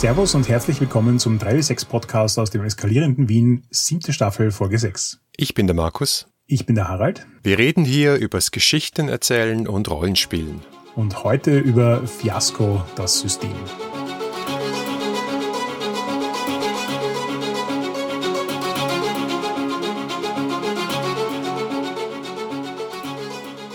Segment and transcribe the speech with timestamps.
[0.00, 5.20] Servus und herzlich willkommen zum 3W6 Podcast aus dem eskalierenden Wien, siebte Staffel, Folge 6.
[5.36, 6.26] Ich bin der Markus.
[6.46, 7.26] Ich bin der Harald.
[7.42, 10.62] Wir reden hier übers Geschichten erzählen und Rollenspielen.
[10.94, 13.52] Und heute über Fiasco, das System.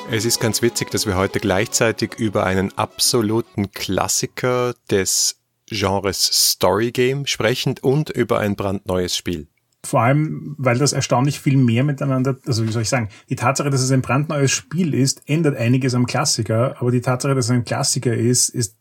[0.09, 6.91] Es ist ganz witzig, dass wir heute gleichzeitig über einen absoluten Klassiker des Genres Story
[6.91, 9.47] Game sprechen und über ein brandneues Spiel.
[9.83, 13.69] Vor allem, weil das erstaunlich viel mehr miteinander, also wie soll ich sagen, die Tatsache,
[13.69, 17.51] dass es ein brandneues Spiel ist, ändert einiges am Klassiker, aber die Tatsache, dass es
[17.51, 18.75] ein Klassiker ist, ist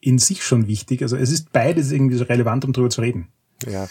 [0.00, 1.02] in sich schon wichtig.
[1.02, 3.28] Also es ist beides irgendwie so relevant, um darüber zu reden.
[3.66, 3.88] Ja.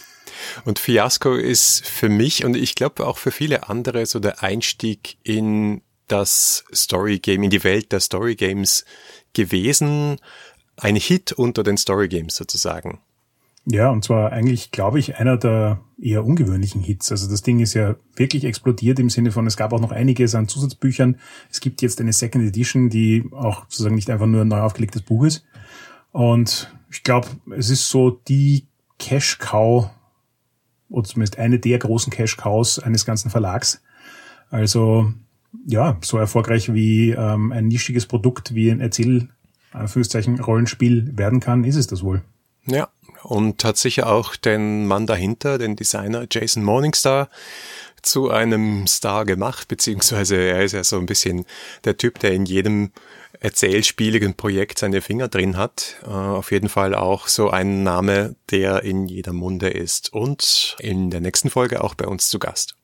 [0.63, 5.17] Und Fiasco ist für mich und ich glaube auch für viele andere so der Einstieg
[5.23, 8.85] in das Story Game, in die Welt der Story Games
[9.33, 10.17] gewesen.
[10.77, 12.99] Ein Hit unter den Story Games sozusagen.
[13.65, 17.11] Ja, und zwar eigentlich, glaube ich, einer der eher ungewöhnlichen Hits.
[17.11, 20.35] Also das Ding ist ja wirklich explodiert im Sinne von, es gab auch noch einiges
[20.35, 21.17] an Zusatzbüchern.
[21.49, 25.03] Es gibt jetzt eine Second Edition, die auch sozusagen nicht einfach nur ein neu aufgelegtes
[25.03, 25.45] Buch ist.
[26.11, 28.67] Und ich glaube, es ist so die
[28.99, 29.89] Cash Cow,
[30.89, 33.81] oder zumindest eine der großen Cash Cows eines ganzen Verlags.
[34.49, 35.11] Also
[35.65, 39.29] ja, so erfolgreich wie ähm, ein nischiges Produkt wie ein Erzähl,
[39.73, 42.21] Anführungszeichen, Rollenspiel werden kann, ist es das wohl.
[42.65, 42.89] Ja,
[43.23, 47.29] und hat sicher auch den Mann dahinter, den Designer Jason Morningstar,
[48.01, 51.45] zu einem Star gemacht, beziehungsweise er ist ja so ein bisschen
[51.85, 52.91] der Typ, der in jedem
[53.39, 55.95] erzählspieligen Projekt seine Finger drin hat.
[56.05, 61.09] Uh, auf jeden Fall auch so ein Name, der in jeder Munde ist und in
[61.09, 62.75] der nächsten Folge auch bei uns zu Gast.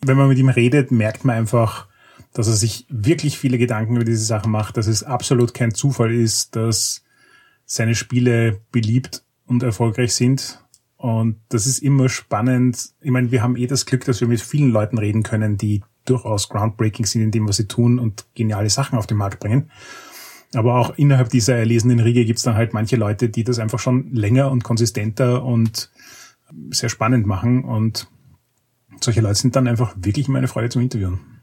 [0.00, 1.88] Wenn man mit ihm redet, merkt man einfach,
[2.32, 6.14] dass er sich wirklich viele Gedanken über diese Sache macht, dass es absolut kein Zufall
[6.14, 7.02] ist, dass
[7.64, 10.64] seine Spiele beliebt und erfolgreich sind.
[10.96, 12.90] Und das ist immer spannend.
[13.00, 15.82] Ich meine, wir haben eh das Glück, dass wir mit vielen Leuten reden können, die
[16.04, 19.70] durchaus groundbreaking sind in dem, was sie tun und geniale Sachen auf den Markt bringen.
[20.54, 23.78] Aber auch innerhalb dieser erlesenen Riege gibt es dann halt manche Leute, die das einfach
[23.78, 25.90] schon länger und konsistenter und
[26.70, 27.64] sehr spannend machen.
[27.64, 28.08] Und
[29.00, 31.39] solche Leute sind dann einfach wirklich meine Freude zum Interviewen.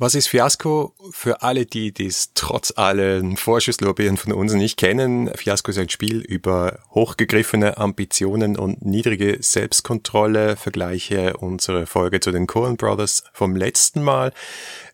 [0.00, 0.94] Was ist Fiasco?
[1.10, 6.20] Für alle, die dies trotz allen Vorschusslorbeeren von uns nicht kennen, Fiasco ist ein Spiel
[6.20, 10.56] über hochgegriffene Ambitionen und niedrige Selbstkontrolle.
[10.56, 14.32] Vergleiche unsere Folge zu den Coen Brothers vom letzten Mal.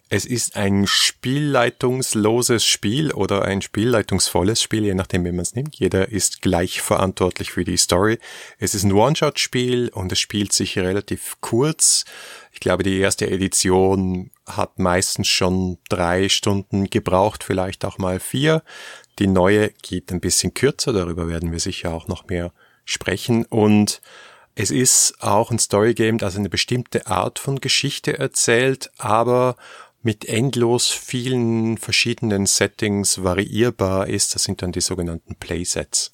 [0.09, 5.77] Es ist ein spielleitungsloses Spiel oder ein spielleitungsvolles Spiel, je nachdem, wie man es nimmt.
[5.77, 8.19] Jeder ist gleich verantwortlich für die Story.
[8.59, 12.05] Es ist ein One-Shot-Spiel und es spielt sich relativ kurz.
[12.55, 18.63] Ich glaube, die erste Edition hat meistens schon drei Stunden gebraucht, vielleicht auch mal vier.
[19.19, 22.53] Die neue geht ein bisschen kürzer, darüber werden wir sicher auch noch mehr
[22.85, 23.45] sprechen.
[23.45, 24.01] Und
[24.55, 29.57] es ist auch ein Storygame, das eine bestimmte Art von Geschichte erzählt, aber
[30.03, 34.37] mit endlos vielen verschiedenen Settings variierbar ist.
[34.37, 36.14] Das sind dann die sogenannten Playsets.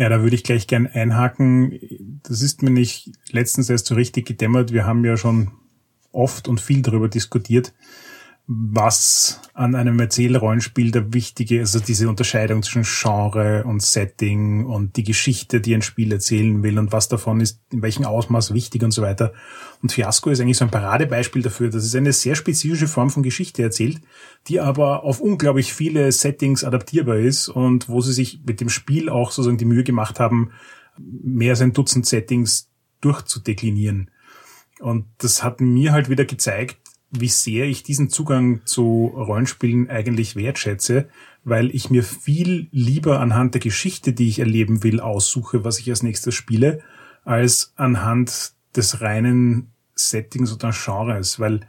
[0.00, 1.78] Ja, da würde ich gleich gern einhaken.
[2.22, 4.72] Das ist mir nicht letztens erst so richtig gedämmert.
[4.72, 5.50] Wir haben ja schon
[6.10, 7.74] oft und viel darüber diskutiert,
[8.52, 15.04] was an einem Erzählrollenspiel der wichtige, also diese Unterscheidung zwischen Genre und Setting und die
[15.04, 18.90] Geschichte, die ein Spiel erzählen will und was davon ist in welchem Ausmaß wichtig und
[18.90, 19.32] so weiter.
[19.82, 23.22] Und Fiasco ist eigentlich so ein Paradebeispiel dafür, dass es eine sehr spezifische Form von
[23.22, 24.00] Geschichte erzählt,
[24.48, 29.10] die aber auf unglaublich viele Settings adaptierbar ist und wo sie sich mit dem Spiel
[29.10, 30.50] auch sozusagen die Mühe gemacht haben,
[30.98, 32.68] mehr als ein Dutzend Settings
[33.00, 34.10] durchzudeklinieren.
[34.80, 36.79] Und das hat mir halt wieder gezeigt,
[37.10, 41.08] wie sehr ich diesen Zugang zu Rollenspielen eigentlich wertschätze,
[41.44, 45.90] weil ich mir viel lieber anhand der Geschichte, die ich erleben will, aussuche, was ich
[45.90, 46.80] als nächstes spiele,
[47.24, 51.60] als anhand des reinen Settings oder Genres, weil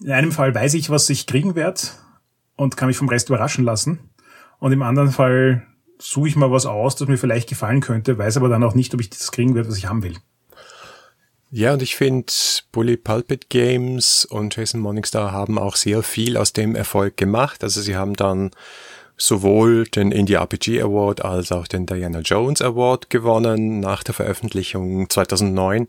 [0.00, 1.80] in einem Fall weiß ich, was ich kriegen werde
[2.56, 3.98] und kann mich vom Rest überraschen lassen
[4.58, 5.66] und im anderen Fall
[5.98, 8.94] suche ich mal was aus, das mir vielleicht gefallen könnte, weiß aber dann auch nicht,
[8.94, 10.16] ob ich das kriegen werde, was ich haben will.
[11.52, 12.32] Ja, und ich finde,
[12.70, 17.64] Bully Pulpit Games und Jason Morningstar haben auch sehr viel aus dem Erfolg gemacht.
[17.64, 18.52] Also sie haben dann
[19.16, 25.10] sowohl den Indie RPG Award als auch den Diana Jones Award gewonnen nach der Veröffentlichung
[25.10, 25.88] 2009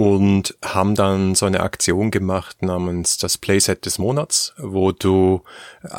[0.00, 5.42] und haben dann so eine Aktion gemacht namens das Playset des Monats, wo du,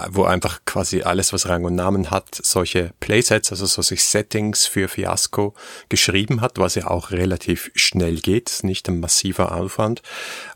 [0.10, 4.88] wo einfach quasi alles, was Rang und Namen hat, solche Playsets, also solche Settings für
[4.88, 5.54] Fiasco
[5.90, 10.02] geschrieben hat, was ja auch relativ schnell geht, nicht ein massiver Aufwand.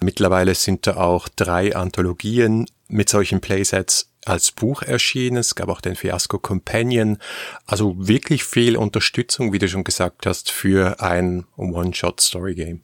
[0.02, 5.38] Mittlerweile sind da auch drei Anthologien mit solchen Playsets als Buch erschienen.
[5.38, 7.20] Es gab auch den Fiasco Companion.
[7.68, 12.82] Also wirklich viel Unterstützung, wie du schon gesagt hast, für ein One-Shot-Story-Game.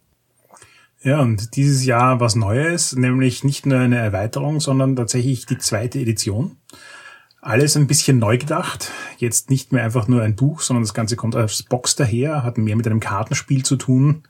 [1.03, 5.99] Ja, und dieses Jahr was Neues, nämlich nicht nur eine Erweiterung, sondern tatsächlich die zweite
[5.99, 6.57] Edition.
[7.41, 8.91] Alles ein bisschen neu gedacht.
[9.17, 12.59] Jetzt nicht mehr einfach nur ein Buch, sondern das Ganze kommt als Box daher, hat
[12.59, 14.23] mehr mit einem Kartenspiel zu tun.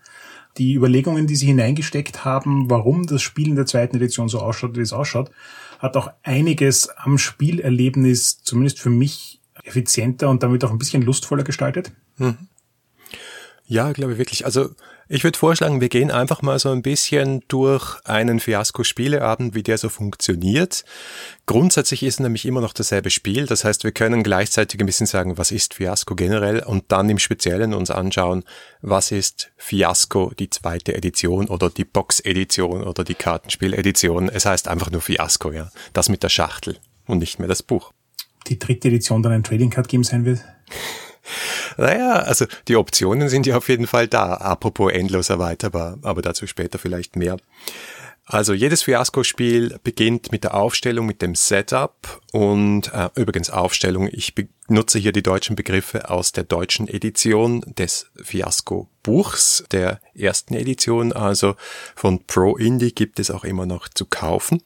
[0.58, 4.78] Die Überlegungen, die sie hineingesteckt haben, warum das Spiel in der zweiten Edition so ausschaut,
[4.78, 5.30] wie es ausschaut,
[5.80, 11.44] hat auch einiges am Spielerlebnis, zumindest für mich, effizienter und damit auch ein bisschen lustvoller
[11.44, 11.92] gestaltet.
[12.18, 12.48] Mhm.
[13.66, 14.46] Ja, glaube ich wirklich.
[14.46, 14.72] Also
[15.14, 19.78] ich würde vorschlagen, wir gehen einfach mal so ein bisschen durch einen Fiasko-Spieleabend, wie der
[19.78, 20.86] so funktioniert.
[21.46, 23.46] Grundsätzlich ist nämlich immer noch dasselbe Spiel.
[23.46, 27.20] Das heißt, wir können gleichzeitig ein bisschen sagen, was ist Fiasko generell und dann im
[27.20, 28.46] Speziellen uns anschauen,
[28.82, 34.30] was ist Fiasko, die zweite Edition oder die Box-Edition oder die Kartenspiel-Edition.
[34.30, 35.72] Es heißt einfach nur Fiasko, ja.
[35.92, 37.92] Das mit der Schachtel und nicht mehr das Buch.
[38.48, 40.40] Die dritte Edition dann ein Trading Card Game sein wird?
[41.78, 44.34] Naja, also die Optionen sind ja auf jeden Fall da.
[44.36, 47.38] Apropos endlos erweiterbar, aber dazu später vielleicht mehr.
[48.32, 54.36] Also jedes Fiasko-Spiel beginnt mit der Aufstellung, mit dem Setup und äh, übrigens Aufstellung, ich
[54.36, 61.56] benutze hier die deutschen Begriffe aus der deutschen Edition des Fiasko-Buchs, der ersten Edition, also
[61.96, 64.64] von Pro Indie gibt es auch immer noch zu kaufen.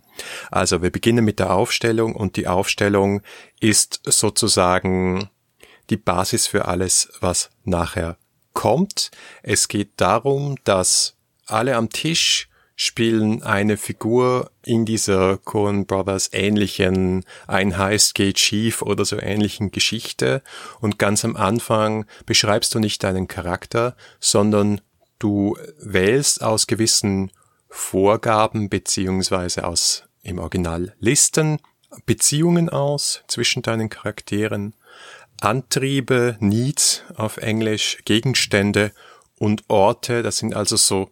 [0.52, 3.22] Also wir beginnen mit der Aufstellung und die Aufstellung
[3.60, 5.30] ist sozusagen
[5.90, 8.18] die Basis für alles, was nachher
[8.54, 9.12] kommt.
[9.44, 11.16] Es geht darum, dass
[11.46, 18.82] alle am Tisch spielen eine Figur in dieser Coen Brothers ähnlichen Ein Heist geht schief
[18.82, 20.42] oder so ähnlichen Geschichte
[20.82, 24.82] und ganz am Anfang beschreibst du nicht deinen Charakter, sondern
[25.20, 27.32] du wählst aus gewissen
[27.70, 31.60] Vorgaben beziehungsweise aus im Original Listen
[32.06, 34.76] Beziehungen aus zwischen deinen Charakteren
[35.42, 38.92] Antriebe, Needs auf Englisch, Gegenstände
[39.38, 40.24] und Orte.
[40.24, 41.10] Das sind also so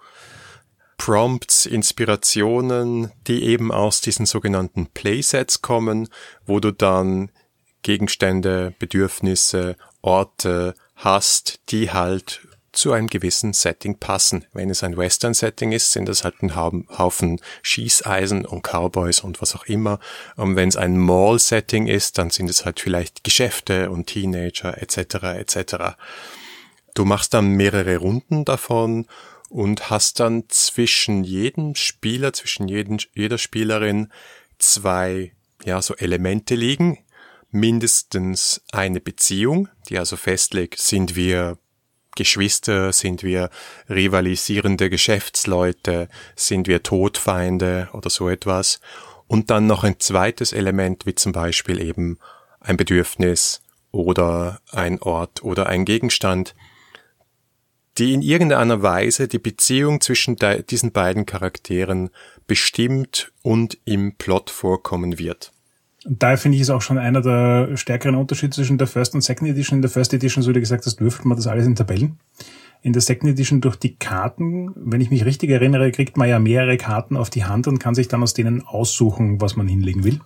[0.97, 6.07] Prompts, Inspirationen, die eben aus diesen sogenannten Playsets kommen,
[6.45, 7.29] wo du dann
[7.81, 14.45] Gegenstände, Bedürfnisse, Orte hast, die halt zu einem gewissen Setting passen.
[14.51, 19.55] Wenn es ein Western-Setting ist, sind das halt ein Haufen Schießeisen und Cowboys und was
[19.55, 19.99] auch immer.
[20.35, 25.15] Und wenn es ein Mall-Setting ist, dann sind es halt vielleicht Geschäfte und Teenager etc.
[25.37, 25.75] etc.
[26.95, 29.05] Du machst dann mehrere Runden davon
[29.49, 34.11] und hast dann zwischen jedem Spieler, zwischen jeden, jeder Spielerin
[34.57, 35.31] zwei
[35.63, 36.99] ja, so Elemente liegen.
[37.51, 41.59] Mindestens eine Beziehung, die also festlegt, sind wir
[42.15, 43.49] Geschwister, sind wir
[43.89, 48.79] rivalisierende Geschäftsleute, sind wir Todfeinde oder so etwas.
[49.27, 52.19] Und dann noch ein zweites Element, wie zum Beispiel eben
[52.59, 53.61] ein Bedürfnis
[53.91, 56.55] oder ein Ort oder ein Gegenstand,
[57.97, 62.09] die in irgendeiner Weise die Beziehung zwischen diesen beiden Charakteren
[62.47, 65.51] bestimmt und im Plot vorkommen wird.
[66.05, 69.21] Und daher finde ich es auch schon einer der stärkeren Unterschiede zwischen der First und
[69.21, 69.77] Second Edition.
[69.77, 72.19] In der First Edition, so wie gesagt hast, würfelt man das alles in Tabellen.
[72.81, 76.39] In der Second Edition durch die Karten, wenn ich mich richtig erinnere, kriegt man ja
[76.39, 80.03] mehrere Karten auf die Hand und kann sich dann aus denen aussuchen, was man hinlegen
[80.03, 80.19] will.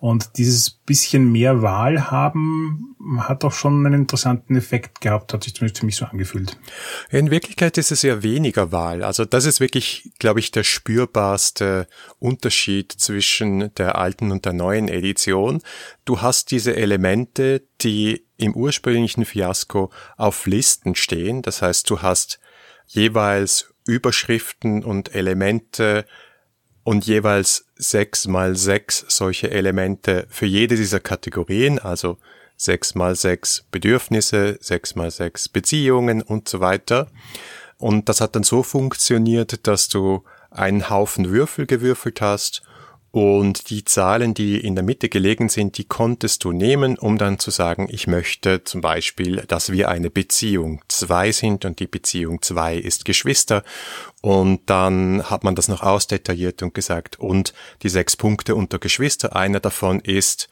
[0.00, 5.54] Und dieses bisschen mehr Wahl haben hat doch schon einen interessanten Effekt gehabt, hat sich
[5.54, 6.58] zumindest für mich so angefühlt.
[7.10, 9.02] In Wirklichkeit ist es ja weniger Wahl.
[9.02, 11.86] Also das ist wirklich, glaube ich, der spürbarste
[12.18, 15.60] Unterschied zwischen der alten und der neuen Edition.
[16.06, 21.42] Du hast diese Elemente, die im ursprünglichen Fiasko auf Listen stehen.
[21.42, 22.40] Das heißt, du hast
[22.86, 26.06] jeweils Überschriften und Elemente
[26.84, 32.18] und jeweils sechs mal sechs solche Elemente für jede dieser Kategorien, also
[32.56, 37.08] sechs mal sechs Bedürfnisse, sechs mal sechs Beziehungen und so weiter.
[37.78, 42.62] Und das hat dann so funktioniert, dass du einen Haufen Würfel gewürfelt hast
[43.12, 47.40] und die Zahlen, die in der Mitte gelegen sind, die konntest du nehmen, um dann
[47.40, 52.40] zu sagen, ich möchte zum Beispiel, dass wir eine Beziehung zwei sind und die Beziehung
[52.42, 53.64] zwei ist Geschwister.
[54.22, 57.52] Und dann hat man das noch ausdetailliert und gesagt, und
[57.82, 60.48] die sechs Punkte unter Geschwister, einer davon ist,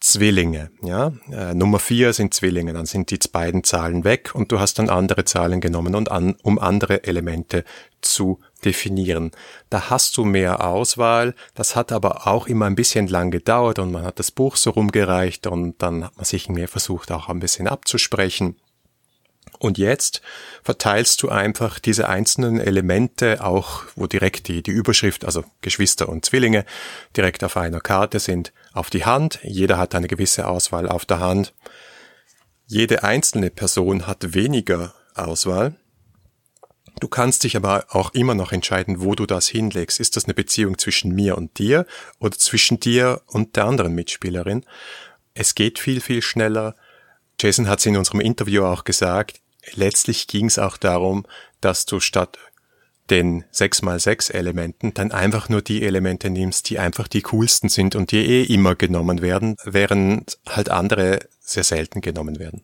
[0.00, 1.12] Zwillinge, ja.
[1.30, 4.90] Äh, Nummer vier sind Zwillinge, dann sind die beiden Zahlen weg und du hast dann
[4.90, 7.62] andere Zahlen genommen und an, um andere Elemente
[8.00, 9.32] zu definieren.
[9.70, 13.92] Da hast du mehr Auswahl, das hat aber auch immer ein bisschen lang gedauert und
[13.92, 17.40] man hat das Buch so rumgereicht und dann hat man sich mehr versucht auch ein
[17.40, 18.56] bisschen abzusprechen.
[19.58, 20.22] Und jetzt
[20.64, 26.24] verteilst du einfach diese einzelnen Elemente auch, wo direkt die, die Überschrift, also Geschwister und
[26.24, 26.64] Zwillinge,
[27.16, 29.38] direkt auf einer Karte sind, auf die Hand.
[29.44, 31.54] Jeder hat eine gewisse Auswahl auf der Hand.
[32.66, 35.76] Jede einzelne Person hat weniger Auswahl.
[37.00, 39.98] Du kannst dich aber auch immer noch entscheiden, wo du das hinlegst.
[39.98, 41.86] Ist das eine Beziehung zwischen mir und dir
[42.18, 44.64] oder zwischen dir und der anderen Mitspielerin?
[45.34, 46.76] Es geht viel, viel schneller.
[47.40, 49.40] Jason hat es in unserem Interview auch gesagt.
[49.74, 51.26] Letztlich ging es auch darum,
[51.60, 52.38] dass du statt
[53.10, 58.12] den 6x6 Elementen dann einfach nur die Elemente nimmst, die einfach die coolsten sind und
[58.12, 62.62] die eh immer genommen werden, während halt andere sehr selten genommen werden.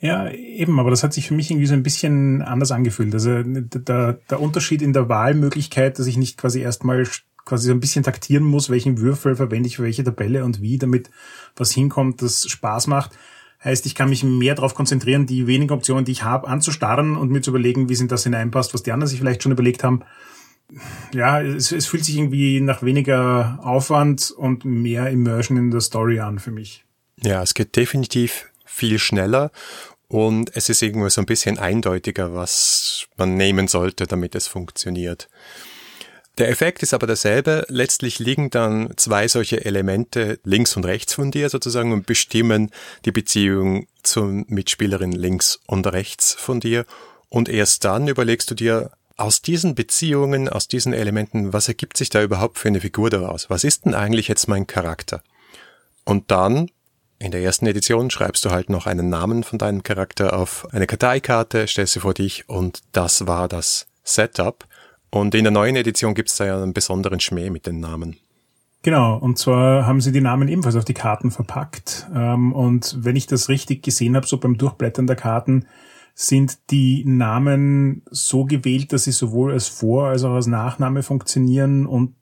[0.00, 3.12] Ja, eben, aber das hat sich für mich irgendwie so ein bisschen anders angefühlt.
[3.12, 7.06] Also der, der Unterschied in der Wahlmöglichkeit, dass ich nicht quasi erstmal
[7.44, 10.78] quasi so ein bisschen taktieren muss, welchen Würfel verwende ich für welche Tabelle und wie,
[10.78, 11.10] damit
[11.56, 13.10] was hinkommt, das Spaß macht.
[13.62, 17.30] Heißt, ich kann mich mehr darauf konzentrieren, die wenigen Optionen, die ich habe, anzustarren und
[17.30, 20.02] mir zu überlegen, wie sind das hineinpasst, was die anderen sich vielleicht schon überlegt haben.
[21.12, 26.20] Ja, es, es fühlt sich irgendwie nach weniger Aufwand und mehr Immersion in der Story
[26.20, 26.84] an für mich.
[27.22, 29.50] Ja, es geht definitiv viel schneller
[30.08, 35.28] und es ist irgendwo so ein bisschen eindeutiger, was man nehmen sollte, damit es funktioniert.
[36.38, 37.64] Der Effekt ist aber derselbe.
[37.68, 42.70] Letztlich liegen dann zwei solche Elemente links und rechts von dir sozusagen und bestimmen
[43.04, 46.86] die Beziehung zur Mitspielerin links und rechts von dir.
[47.28, 52.08] Und erst dann überlegst du dir, aus diesen Beziehungen, aus diesen Elementen, was ergibt sich
[52.08, 53.50] da überhaupt für eine Figur daraus?
[53.50, 55.22] Was ist denn eigentlich jetzt mein Charakter?
[56.04, 56.70] Und dann
[57.20, 60.86] in der ersten Edition schreibst du halt noch einen Namen von deinem Charakter auf eine
[60.86, 64.66] Karteikarte, stellst sie vor dich und das war das Setup.
[65.10, 68.16] Und in der neuen Edition gibt es da ja einen besonderen Schmäh mit den Namen.
[68.82, 72.08] Genau, und zwar haben sie die Namen ebenfalls auf die Karten verpackt.
[72.14, 75.66] Ähm, und wenn ich das richtig gesehen habe, so beim Durchblättern der Karten,
[76.14, 81.86] sind die Namen so gewählt, dass sie sowohl als Vor- als auch als Nachname funktionieren
[81.86, 82.14] und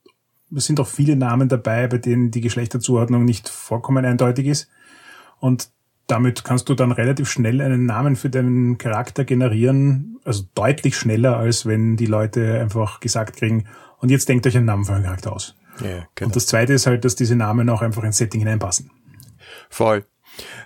[0.54, 4.68] es sind auch viele Namen dabei, bei denen die Geschlechterzuordnung nicht vollkommen eindeutig ist.
[5.40, 5.70] Und
[6.06, 11.36] damit kannst du dann relativ schnell einen Namen für deinen Charakter generieren, also deutlich schneller,
[11.36, 13.66] als wenn die Leute einfach gesagt kriegen,
[14.00, 15.54] und jetzt denkt euch einen Namen für euren Charakter aus.
[15.80, 16.28] Ja, genau.
[16.28, 18.90] Und das zweite ist halt, dass diese Namen auch einfach ins Setting hineinpassen.
[19.68, 20.04] Voll.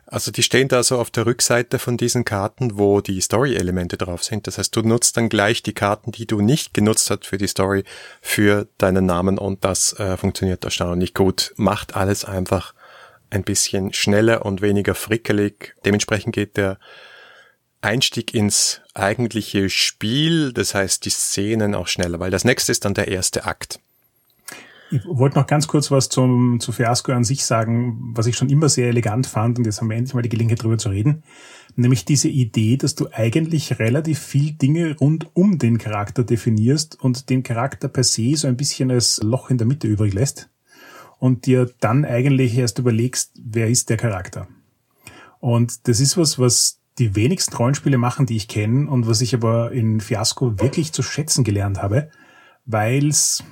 [0.07, 4.23] Also die stehen da so auf der Rückseite von diesen Karten, wo die Story-Elemente drauf
[4.23, 4.47] sind.
[4.47, 7.47] Das heißt, du nutzt dann gleich die Karten, die du nicht genutzt hast für die
[7.47, 7.85] Story,
[8.21, 11.55] für deinen Namen und das äh, funktioniert erstaunlich gut.
[11.57, 12.75] Macht alles einfach
[13.33, 15.75] ein bisschen schneller und weniger frickelig.
[15.85, 16.79] Dementsprechend geht der
[17.81, 22.95] Einstieg ins eigentliche Spiel, das heißt die Szenen auch schneller, weil das nächste ist dann
[22.95, 23.81] der erste Akt.
[24.91, 28.51] Ich wollte noch ganz kurz was zum, zu Fiasco an sich sagen, was ich schon
[28.51, 31.23] immer sehr elegant fand, und jetzt haben wir endlich mal die Gelegenheit darüber zu reden,
[31.75, 37.31] nämlich diese Idee, dass du eigentlich relativ viel Dinge rund um den Charakter definierst und
[37.31, 40.52] den Charakter per se so ein bisschen als Loch in der Mitte übrig lässt
[41.23, 44.49] und dir dann eigentlich erst überlegst, wer ist der Charakter.
[45.39, 49.33] Und das ist was, was die wenigsten Rollenspiele machen, die ich kenne und was ich
[49.33, 52.11] aber in Fiasco wirklich zu schätzen gelernt habe,
[52.67, 53.45] weil es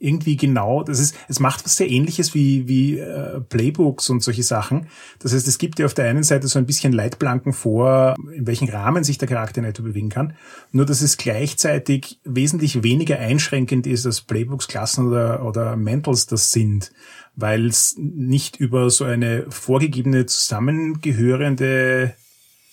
[0.00, 4.42] irgendwie genau, das ist, es macht was sehr ähnliches wie, wie äh, Playbooks und solche
[4.42, 4.86] Sachen.
[5.18, 8.46] Das heißt, es gibt dir auf der einen Seite so ein bisschen Leitplanken vor, in
[8.46, 10.34] welchem Rahmen sich der Charakter in etwa bewegen kann.
[10.72, 16.52] Nur, dass es gleichzeitig wesentlich weniger einschränkend ist, als Playbooks, Klassen oder, oder Mentals das
[16.52, 16.92] sind,
[17.36, 22.14] weil es nicht über so eine vorgegebene zusammengehörende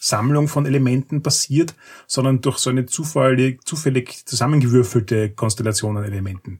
[0.01, 1.75] Sammlung von Elementen passiert,
[2.08, 6.60] sondern durch so eine zufällig, zufällig zusammengewürfelte Konstellation an Elementen.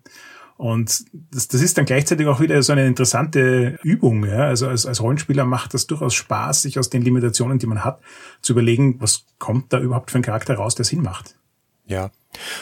[0.62, 4.28] Und das, das ist dann gleichzeitig auch wieder so eine interessante Übung.
[4.28, 4.46] Ja?
[4.46, 8.00] Also als, als Rollenspieler macht das durchaus Spaß, sich aus den Limitationen, die man hat,
[8.44, 11.36] zu überlegen, was kommt da überhaupt für ein Charakter raus, der Sinn macht.
[11.88, 12.12] Ja.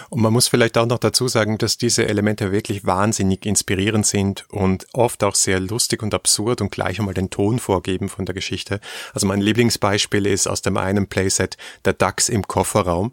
[0.09, 4.45] Und man muss vielleicht auch noch dazu sagen, dass diese Elemente wirklich wahnsinnig inspirierend sind
[4.49, 8.33] und oft auch sehr lustig und absurd und gleich einmal den Ton vorgeben von der
[8.33, 8.79] Geschichte.
[9.13, 13.11] Also mein Lieblingsbeispiel ist aus dem einen Playset der Dachs im Kofferraum.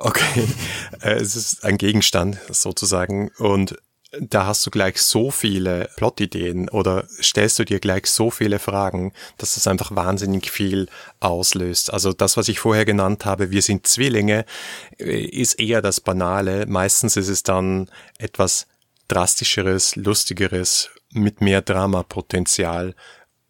[0.00, 0.46] Okay,
[1.02, 3.76] äh, es ist ein Gegenstand sozusagen und
[4.20, 9.12] da hast du gleich so viele Plotideen oder stellst du dir gleich so viele Fragen,
[9.36, 10.88] dass das einfach wahnsinnig viel
[11.20, 11.92] auslöst.
[11.92, 14.46] Also das, was ich vorher genannt habe, wir sind Zwillinge,
[14.98, 16.66] äh, ist eher das Banale.
[16.66, 18.68] Meistens ist es dann etwas
[19.08, 22.94] drastischeres, lustigeres, mit mehr Dramapotenzial,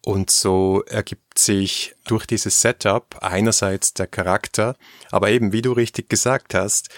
[0.09, 4.75] und so ergibt sich durch dieses Setup einerseits der Charakter,
[5.11, 6.89] aber eben, wie du richtig gesagt hast,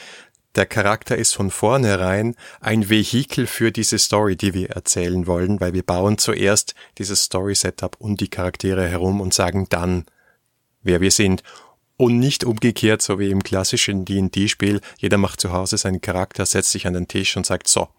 [0.55, 5.73] der Charakter ist von vornherein ein Vehikel für diese Story, die wir erzählen wollen, weil
[5.73, 10.05] wir bauen zuerst dieses Story-Setup um die Charaktere herum und sagen dann,
[10.81, 11.43] wer wir sind.
[12.01, 14.81] Und nicht umgekehrt, so wie im klassischen D&D-Spiel.
[14.97, 17.89] Jeder macht zu Hause seinen Charakter, setzt sich an den Tisch und sagt so.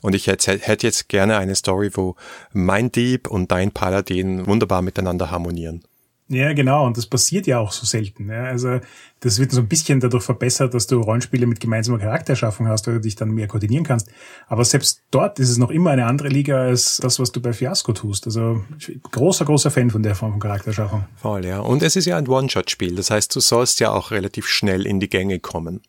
[0.00, 2.16] Und ich hätte jetzt gerne eine Story, wo
[2.54, 5.84] mein Dieb und dein Paladin wunderbar miteinander harmonieren.
[6.32, 6.86] Ja, genau.
[6.86, 8.28] Und das passiert ja auch so selten.
[8.30, 8.44] Ja.
[8.44, 8.78] Also
[9.18, 12.94] das wird so ein bisschen dadurch verbessert, dass du Rollenspiele mit gemeinsamer Charakterschaffung hast, weil
[12.94, 14.08] du dich dann mehr koordinieren kannst.
[14.46, 17.52] Aber selbst dort ist es noch immer eine andere Liga als das, was du bei
[17.52, 18.26] Fiasco tust.
[18.26, 18.62] Also
[19.10, 21.04] großer, großer Fan von der Form von Charakterschaffung.
[21.16, 21.58] Voll, ja.
[21.58, 22.94] Und es ist ja ein One-Shot-Spiel.
[22.94, 25.80] Das heißt, du sollst ja auch relativ schnell in die Gänge kommen.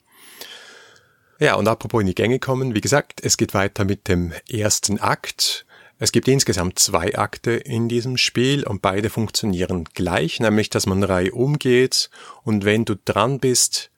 [1.39, 5.00] Ja, und apropos in die Gänge kommen, wie gesagt, es geht weiter mit dem ersten
[5.00, 5.67] Akt.
[6.01, 11.03] Es gibt insgesamt zwei Akte in diesem Spiel und beide funktionieren gleich, nämlich dass man
[11.03, 12.10] Reihe umgeht
[12.41, 13.91] und wenn du dran bist,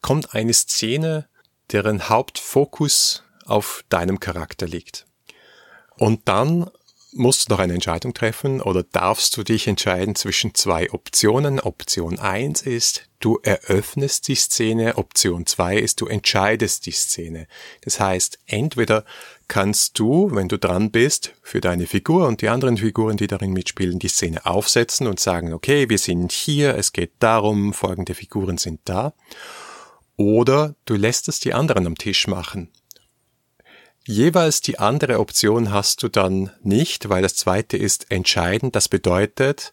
[0.00, 1.26] kommt eine Szene,
[1.72, 5.06] deren Hauptfokus auf deinem Charakter liegt.
[5.96, 6.70] Und dann
[7.12, 11.58] musst du noch eine Entscheidung treffen oder darfst du dich entscheiden zwischen zwei Optionen.
[11.58, 14.98] Option eins ist, du eröffnest die Szene.
[14.98, 17.48] Option zwei ist, du entscheidest die Szene.
[17.80, 19.04] Das heißt, entweder
[19.50, 23.52] kannst du, wenn du dran bist, für deine Figur und die anderen Figuren, die darin
[23.52, 28.58] mitspielen, die Szene aufsetzen und sagen, okay, wir sind hier, es geht darum, folgende Figuren
[28.58, 29.12] sind da.
[30.16, 32.70] Oder du lässt es die anderen am Tisch machen.
[34.06, 38.76] Jeweils die andere Option hast du dann nicht, weil das zweite ist entscheidend.
[38.76, 39.72] Das bedeutet,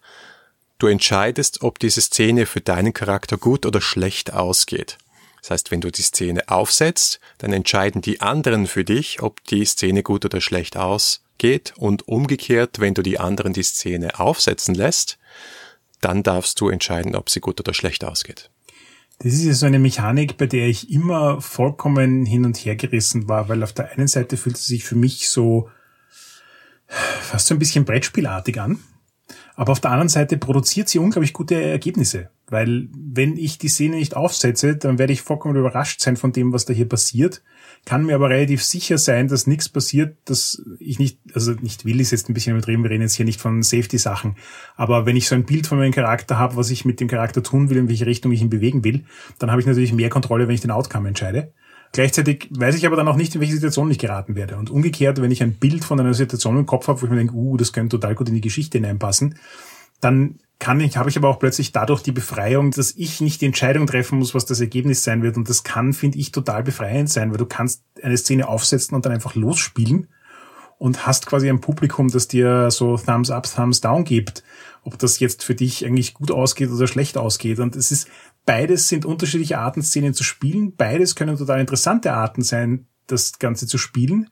[0.80, 4.98] du entscheidest, ob diese Szene für deinen Charakter gut oder schlecht ausgeht.
[5.48, 9.63] Das heißt, wenn du die Szene aufsetzt, dann entscheiden die anderen für dich, ob die
[9.63, 15.18] Szene gut oder schlecht ausgeht und umgekehrt, wenn du die anderen die Szene aufsetzen lässt,
[16.01, 18.51] dann darfst du entscheiden, ob sie gut oder schlecht ausgeht.
[19.20, 23.30] Das ist ja so eine Mechanik, bei der ich immer vollkommen hin und her gerissen
[23.30, 25.70] war, weil auf der einen Seite fühlt es sich für mich so
[26.88, 28.84] fast so ein bisschen Brettspielartig an.
[29.56, 32.32] Aber auf der anderen Seite produziert sie unglaublich gute Ergebnisse.
[32.50, 36.54] Weil wenn ich die Szene nicht aufsetze, dann werde ich vollkommen überrascht sein von dem,
[36.54, 37.43] was da hier passiert.
[37.86, 42.00] Kann mir aber relativ sicher sein, dass nichts passiert, dass ich nicht, also nicht will,
[42.00, 44.38] ist jetzt ein bisschen übertrieben, wir reden jetzt hier nicht von Safety-Sachen.
[44.76, 47.43] Aber wenn ich so ein Bild von meinem Charakter habe, was ich mit dem Charakter
[47.43, 49.04] tun will, in welche Richtung ich ihn bewegen will,
[49.39, 51.52] dann habe ich natürlich mehr Kontrolle, wenn ich den Outcome entscheide.
[51.91, 54.58] Gleichzeitig weiß ich aber dann auch nicht, in welche Situation ich geraten werde.
[54.58, 57.17] Und umgekehrt, wenn ich ein Bild von einer Situation im Kopf habe, wo ich mir
[57.17, 59.36] denke, uh, das könnte total gut in die Geschichte hineinpassen,
[60.02, 63.46] dann kann ich, habe ich aber auch plötzlich dadurch die Befreiung, dass ich nicht die
[63.46, 65.38] Entscheidung treffen muss, was das Ergebnis sein wird.
[65.38, 69.06] Und das kann, finde ich, total befreiend sein, weil du kannst eine Szene aufsetzen und
[69.06, 70.08] dann einfach losspielen
[70.80, 74.43] und hast quasi ein Publikum, das dir so Thumbs up, Thumbs down gibt,
[74.84, 77.60] ob das jetzt für dich eigentlich gut ausgeht oder schlecht ausgeht.
[77.60, 78.08] Und es ist
[78.48, 80.74] Beides sind unterschiedliche Arten, Szenen zu spielen.
[80.74, 84.30] Beides können total interessante Arten sein, das Ganze zu spielen.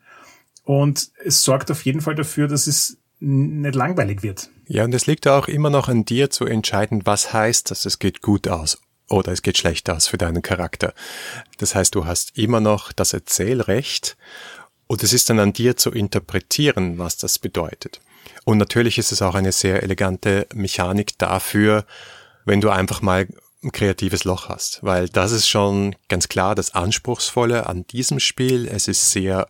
[0.63, 4.49] Und es sorgt auf jeden Fall dafür, dass es nicht langweilig wird.
[4.67, 7.99] Ja, und es liegt auch immer noch an dir zu entscheiden, was heißt, dass es
[7.99, 10.93] geht gut aus oder es geht schlecht aus für deinen Charakter.
[11.57, 14.17] Das heißt, du hast immer noch das Erzählrecht
[14.87, 18.01] und es ist dann an dir zu interpretieren, was das bedeutet.
[18.43, 21.85] Und natürlich ist es auch eine sehr elegante Mechanik dafür,
[22.45, 23.27] wenn du einfach mal
[23.63, 28.67] ein kreatives Loch hast, weil das ist schon ganz klar das Anspruchsvolle an diesem Spiel.
[28.67, 29.47] Es ist sehr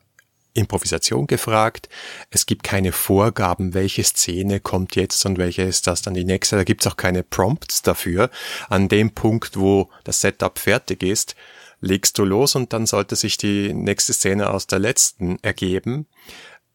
[0.56, 1.90] Improvisation gefragt.
[2.32, 6.56] Es gibt keine Vorgaben, welche Szene kommt jetzt und welche ist das dann die nächste.
[6.56, 8.30] Da gibt es auch keine Prompts dafür.
[8.70, 11.36] An dem Punkt, wo das Setup fertig ist,
[11.82, 16.08] legst du los und dann sollte sich die nächste Szene aus der letzten ergeben.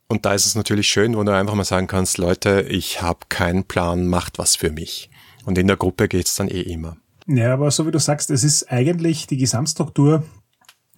[0.09, 3.21] Und da ist es natürlich schön, wo du einfach mal sagen kannst, Leute, ich habe
[3.29, 5.11] keinen Plan, macht was für mich.
[5.45, 6.97] Und in der Gruppe geht's dann eh immer.
[7.27, 10.25] Ja, aber so wie du sagst, es ist eigentlich die Gesamtstruktur,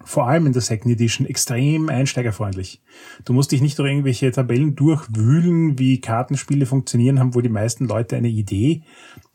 [0.03, 2.81] vor allem in der Second Edition, extrem einsteigerfreundlich.
[3.25, 7.87] Du musst dich nicht durch irgendwelche Tabellen durchwühlen, wie Kartenspiele funktionieren, haben wohl die meisten
[7.87, 8.83] Leute eine Idee.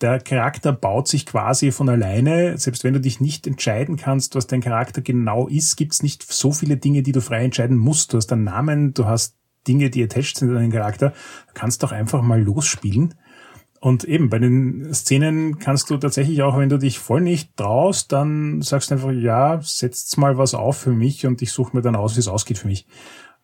[0.01, 2.59] Der Charakter baut sich quasi von alleine.
[2.59, 6.53] Selbst wenn du dich nicht entscheiden kannst, was dein Charakter genau ist, gibt's nicht so
[6.53, 8.13] viele Dinge, die du frei entscheiden musst.
[8.13, 11.11] Du hast einen Namen, du hast Dinge, die attached sind an den Charakter.
[11.11, 13.15] Du kannst doch einfach mal losspielen.
[13.81, 18.13] Und eben, bei den Szenen kannst du tatsächlich auch, wenn du dich voll nicht traust,
[18.13, 21.83] dann sagst du einfach, ja, setzt mal was auf für mich und ich suche mir
[21.83, 22.87] dann aus, wie es ausgeht für mich.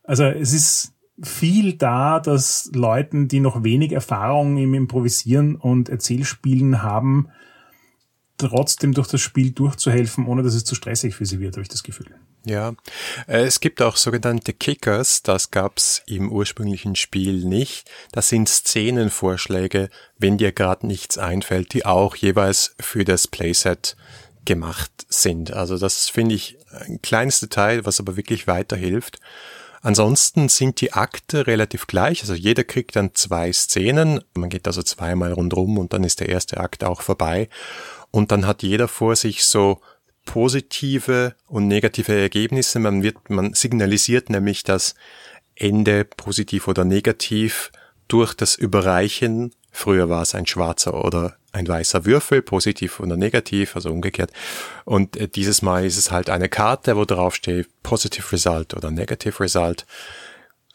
[0.03, 6.83] Also es ist viel da, dass Leuten, die noch wenig Erfahrung im Improvisieren und Erzählspielen
[6.83, 7.29] haben,
[8.37, 11.69] trotzdem durch das Spiel durchzuhelfen, ohne dass es zu stressig für sie wird, habe ich
[11.69, 12.07] das Gefühl.
[12.45, 12.75] Ja,
[13.27, 17.91] äh, es gibt auch sogenannte Kickers, das gab's im ursprünglichen Spiel nicht.
[18.13, 23.97] Das sind Szenenvorschläge, wenn dir gerade nichts einfällt, die auch jeweils für das Playset
[24.45, 25.53] gemacht sind.
[25.53, 29.21] Also das finde ich ein kleines Detail, was aber wirklich weiterhilft.
[29.81, 34.23] Ansonsten sind die Akte relativ gleich, also jeder kriegt dann zwei Szenen.
[34.35, 37.49] Man geht also zweimal rundrum und dann ist der erste Akt auch vorbei.
[38.15, 39.81] Und dann hat jeder vor sich so
[40.25, 42.79] positive und negative Ergebnisse.
[42.79, 44.95] Man wird, man signalisiert nämlich das
[45.57, 47.73] Ende positiv oder negativ
[48.07, 49.53] durch das Überreichen.
[49.73, 54.31] Früher war es ein schwarzer oder ein weißer Würfel, positiv oder negativ, also umgekehrt.
[54.85, 58.93] Und äh, dieses Mal ist es halt eine Karte, wo drauf steht Positive Result oder
[58.93, 59.87] Negative Result.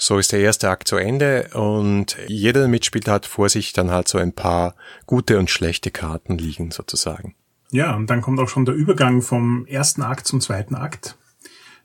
[0.02, 4.08] So ist der erste Akt zu Ende und jeder Mitspieler hat vor sich dann halt
[4.08, 7.36] so ein paar gute und schlechte Karten liegen sozusagen.
[7.72, 11.18] Ja, und dann kommt auch schon der Übergang vom ersten Akt zum zweiten Akt.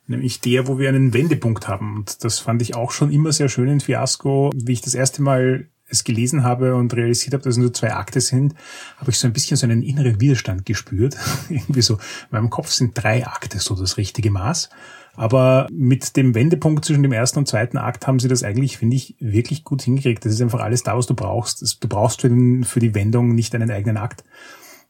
[0.07, 1.97] Nämlich der, wo wir einen Wendepunkt haben.
[1.97, 4.53] Und das fand ich auch schon immer sehr schön in Fiasco.
[4.55, 7.95] Wie ich das erste Mal es gelesen habe und realisiert habe, dass es nur zwei
[7.95, 8.55] Akte sind,
[8.97, 11.17] habe ich so ein bisschen so einen inneren Widerstand gespürt.
[11.49, 12.01] Irgendwie so, in
[12.31, 14.71] meinem Kopf sind drei Akte so das richtige Maß.
[15.17, 18.97] Aber mit dem Wendepunkt zwischen dem ersten und zweiten Akt haben sie das eigentlich, finde
[18.97, 20.25] ich, wirklich gut hingekriegt.
[20.25, 21.83] Das ist einfach alles da, was du brauchst.
[21.83, 24.25] Du brauchst für, den, für die Wendung nicht einen eigenen Akt.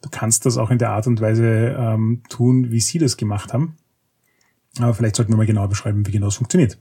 [0.00, 3.52] Du kannst das auch in der Art und Weise ähm, tun, wie sie das gemacht
[3.52, 3.76] haben.
[4.78, 6.78] Aber vielleicht sollten wir mal genau beschreiben, wie genau es funktioniert.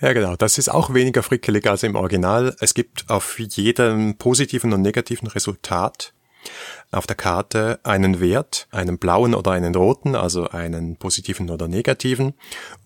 [0.00, 0.36] Ja, genau.
[0.36, 2.54] Das ist auch weniger frickelig als im Original.
[2.60, 6.14] Es gibt auf jedem positiven und negativen Resultat
[6.90, 12.34] auf der Karte einen Wert, einen blauen oder einen roten, also einen positiven oder negativen,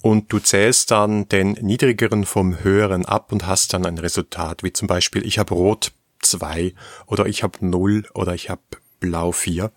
[0.00, 4.72] und du zählst dann den niedrigeren vom höheren ab und hast dann ein Resultat, wie
[4.72, 6.74] zum Beispiel ich habe rot 2
[7.06, 8.62] oder ich habe 0 oder ich habe
[9.00, 9.70] blau 4.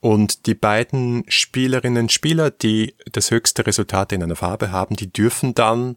[0.00, 5.54] Und die beiden Spielerinnen Spieler, die das höchste Resultat in einer Farbe haben, die dürfen
[5.54, 5.96] dann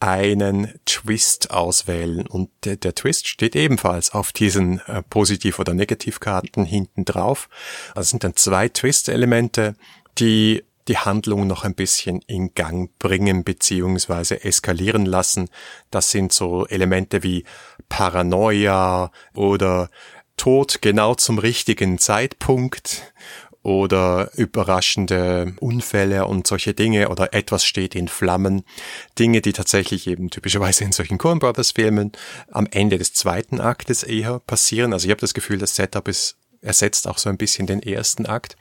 [0.00, 6.64] einen Twist auswählen und der, der Twist steht ebenfalls auf diesen äh, Positiv- oder Negativkarten
[6.64, 7.48] hinten drauf.
[7.94, 9.76] Also sind dann zwei Twist-Elemente,
[10.18, 15.48] die die Handlung noch ein bisschen in Gang bringen beziehungsweise eskalieren lassen.
[15.90, 17.44] Das sind so Elemente wie
[17.88, 19.88] Paranoia oder
[20.36, 23.14] Tod genau zum richtigen Zeitpunkt
[23.64, 28.62] oder überraschende Unfälle und solche Dinge oder etwas steht in Flammen.
[29.18, 32.12] Dinge, die tatsächlich eben typischerweise in solchen Coen Brothers Filmen
[32.52, 34.92] am Ende des zweiten Aktes eher passieren.
[34.92, 38.26] Also ich habe das Gefühl, das Setup ist, ersetzt auch so ein bisschen den ersten
[38.26, 38.58] Akt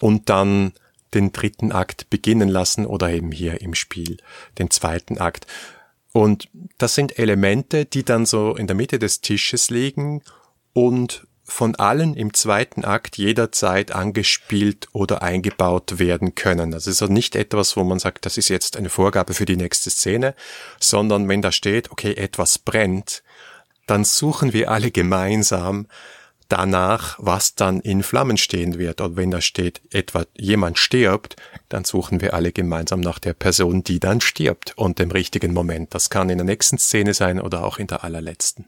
[0.00, 0.72] und dann
[1.14, 4.16] den dritten Akt beginnen lassen oder eben hier im Spiel
[4.58, 5.46] den zweiten Akt.
[6.12, 10.22] Und das sind Elemente, die dann so in der Mitte des Tisches liegen
[10.72, 16.72] und von allen im zweiten Akt jederzeit angespielt oder eingebaut werden können.
[16.72, 19.56] Das ist also nicht etwas, wo man sagt, das ist jetzt eine Vorgabe für die
[19.56, 20.34] nächste Szene,
[20.80, 23.22] sondern wenn da steht, okay, etwas brennt,
[23.86, 25.86] dann suchen wir alle gemeinsam
[26.48, 29.00] danach, was dann in Flammen stehen wird.
[29.00, 31.36] Und wenn da steht, etwa jemand stirbt,
[31.68, 35.94] dann suchen wir alle gemeinsam nach der Person, die dann stirbt und dem richtigen Moment.
[35.94, 38.66] Das kann in der nächsten Szene sein oder auch in der allerletzten.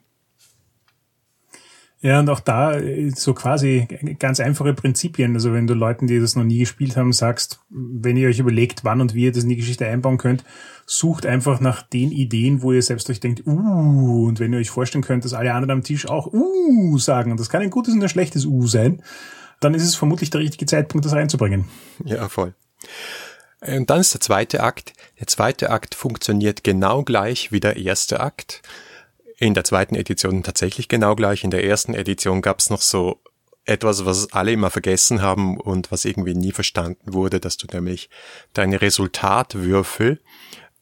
[2.01, 5.35] Ja, und auch da äh, so quasi ganz einfache Prinzipien.
[5.35, 8.85] Also wenn du Leuten, die das noch nie gespielt haben, sagst, wenn ihr euch überlegt,
[8.85, 10.45] wann und wie ihr das in die Geschichte einbauen könnt,
[10.87, 14.71] sucht einfach nach den Ideen, wo ihr selbst euch denkt, uh, und wenn ihr euch
[14.71, 17.95] vorstellen könnt, dass alle anderen am Tisch auch uh sagen, und das kann ein gutes
[17.95, 19.03] und ein schlechtes uh sein,
[19.61, 21.65] dann ist es vermutlich der richtige Zeitpunkt, das reinzubringen.
[22.05, 22.55] Ja, voll.
[23.61, 24.93] Und dann ist der zweite Akt.
[25.19, 28.63] Der zweite Akt funktioniert genau gleich wie der erste Akt
[29.39, 31.45] in der zweiten Edition tatsächlich genau gleich.
[31.45, 33.21] In der ersten Edition gab es noch so
[33.65, 38.09] etwas, was alle immer vergessen haben und was irgendwie nie verstanden wurde, dass du nämlich
[38.55, 40.21] deine Resultatwürfel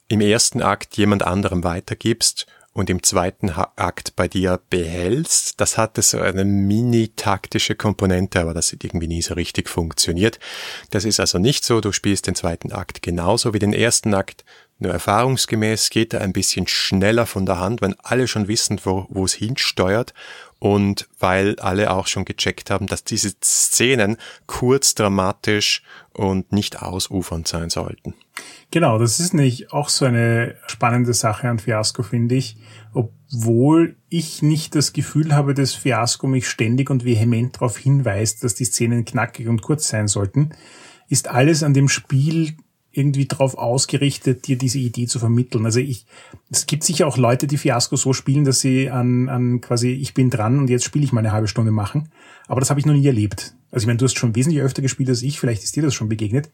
[0.09, 5.61] im ersten Akt jemand anderem weitergibst und im zweiten Akt bei dir behältst.
[5.61, 10.39] Das hatte so eine mini-taktische Komponente, aber das hat irgendwie nie so richtig funktioniert.
[10.91, 14.45] Das ist also nicht so, du spielst den zweiten Akt genauso wie den ersten Akt,
[14.79, 19.07] nur erfahrungsgemäß geht er ein bisschen schneller von der Hand, wenn alle schon wissen, wo,
[19.09, 20.13] wo es hinsteuert
[20.59, 27.49] und weil alle auch schon gecheckt haben, dass diese Szenen kurz, dramatisch und nicht ausufernd
[27.49, 28.15] sein sollten.
[28.71, 32.57] Genau, das ist nicht auch so eine spannende Sache an Fiasco, finde ich.
[32.93, 38.55] Obwohl ich nicht das Gefühl habe, dass Fiasco mich ständig und vehement darauf hinweist, dass
[38.55, 40.51] die Szenen knackig und kurz sein sollten,
[41.09, 42.57] ist alles an dem Spiel
[42.97, 45.65] irgendwie darauf ausgerichtet, dir diese Idee zu vermitteln.
[45.65, 46.07] Also ich,
[46.51, 50.15] es gibt sicher auch Leute, die Fiasco so spielen, dass sie an, an quasi ich
[50.15, 52.09] bin dran und jetzt spiele ich mal eine halbe Stunde machen.
[52.49, 53.55] Aber das habe ich noch nie erlebt.
[53.71, 55.95] Also ich meine, du hast schon wesentlich öfter gespielt als ich, vielleicht ist dir das
[55.95, 56.51] schon begegnet.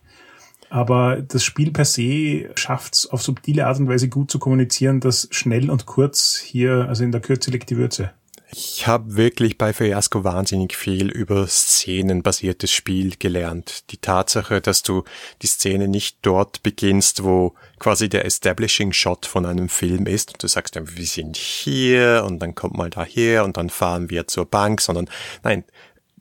[0.70, 5.00] Aber das Spiel per se schafft es auf subtile Art und Weise gut zu kommunizieren,
[5.00, 8.12] dass schnell und kurz hier, also in der Kürze liegt die Würze.
[8.54, 13.90] Ich habe wirklich bei Fiasco wahnsinnig viel über szenenbasiertes Spiel gelernt.
[13.90, 15.04] Die Tatsache, dass du
[15.40, 20.42] die Szene nicht dort beginnst, wo quasi der Establishing Shot von einem Film ist und
[20.42, 24.28] du sagst dann, wir sind hier und dann kommt mal daher und dann fahren wir
[24.28, 25.08] zur Bank, sondern
[25.42, 25.64] nein,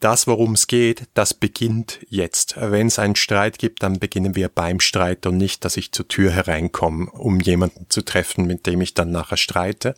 [0.02, 2.56] das, worum es geht, das beginnt jetzt.
[2.58, 6.08] Wenn es einen Streit gibt, dann beginnen wir beim Streit und nicht, dass ich zur
[6.08, 9.94] Tür hereinkomme, um jemanden zu treffen, mit dem ich dann nachher streite.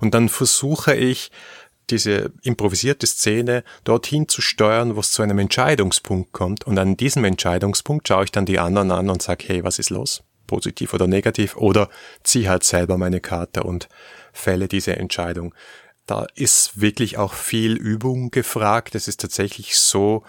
[0.00, 1.32] Und dann versuche ich,
[1.92, 6.66] diese improvisierte Szene dorthin zu steuern, wo es zu einem Entscheidungspunkt kommt.
[6.66, 9.90] Und an diesem Entscheidungspunkt schaue ich dann die anderen an und sage, hey, was ist
[9.90, 10.24] los?
[10.46, 11.56] Positiv oder negativ?
[11.56, 11.88] Oder
[12.24, 13.88] zieh halt selber meine Karte und
[14.32, 15.54] fälle diese Entscheidung.
[16.06, 18.94] Da ist wirklich auch viel Übung gefragt.
[18.94, 20.24] Es ist tatsächlich so,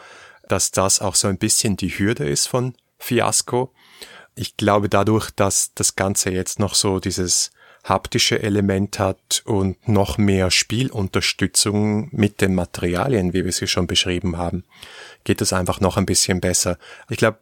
[0.48, 3.74] dass das auch so ein bisschen die Hürde ist von Fiasco.
[4.36, 7.52] Ich glaube dadurch, dass das Ganze jetzt noch so dieses
[7.84, 14.38] haptische Element hat und noch mehr Spielunterstützung mit den Materialien, wie wir sie schon beschrieben
[14.38, 14.64] haben,
[15.26, 16.78] geht es einfach noch ein bisschen besser.
[17.10, 17.40] Ich glaube,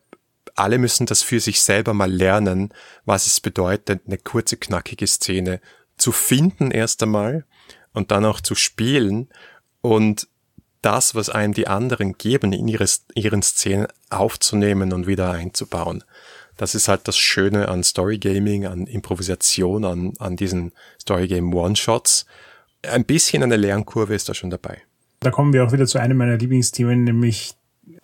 [0.56, 2.74] alle müssen das für sich selber mal lernen,
[3.06, 5.62] was es bedeutet, eine kurze, knackige Szene
[5.98, 7.46] zu finden erst einmal
[7.94, 9.30] und dann auch zu spielen
[9.82, 10.28] und
[10.82, 16.04] das, was einem die anderen geben, in ihre, ihren Szenen aufzunehmen und wieder einzubauen.
[16.62, 22.28] Das ist halt das Schöne an Storygaming, an Improvisation, an, an diesen Storygame One-Shots.
[22.88, 24.78] Ein bisschen eine Lernkurve ist da schon dabei.
[25.22, 27.56] Da kommen wir auch wieder zu einem meiner Lieblingsthemen, nämlich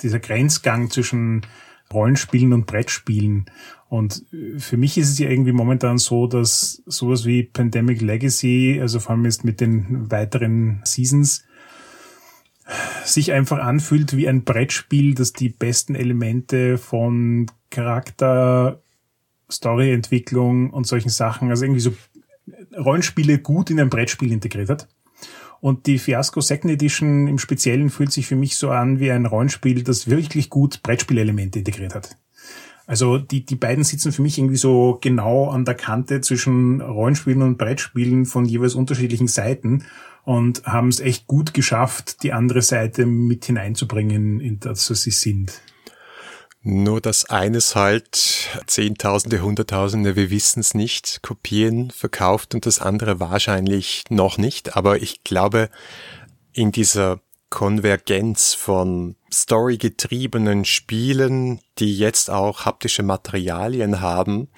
[0.02, 1.46] dieser Grenzgang zwischen
[1.94, 3.46] Rollenspielen und Brettspielen.
[3.90, 4.26] Und
[4.58, 9.12] für mich ist es ja irgendwie momentan so, dass sowas wie Pandemic Legacy, also vor
[9.12, 11.44] allem jetzt mit den weiteren Seasons,
[13.06, 18.82] sich einfach anfühlt wie ein Brettspiel, das die besten Elemente von Charakter,
[19.50, 21.94] Storyentwicklung und solchen Sachen, also irgendwie so
[22.78, 24.88] Rollenspiele gut in ein Brettspiel integriert hat.
[25.60, 29.26] Und die Fiasco Second Edition im Speziellen fühlt sich für mich so an wie ein
[29.26, 32.16] Rollenspiel, das wirklich gut Brettspielelemente integriert hat.
[32.86, 37.42] Also die, die beiden sitzen für mich irgendwie so genau an der Kante zwischen Rollenspielen
[37.42, 39.84] und Brettspielen von jeweils unterschiedlichen Seiten
[40.28, 45.12] und haben es echt gut geschafft, die andere Seite mit hineinzubringen, in das, was sie
[45.12, 45.62] sind.
[46.62, 53.22] Nur dass eines halt Zehntausende, Hunderttausende, wir wissen es nicht, Kopien verkauft und das andere
[53.22, 54.76] wahrscheinlich noch nicht.
[54.76, 55.70] Aber ich glaube,
[56.52, 64.50] in dieser Konvergenz von storygetriebenen Spielen, die jetzt auch haptische Materialien haben,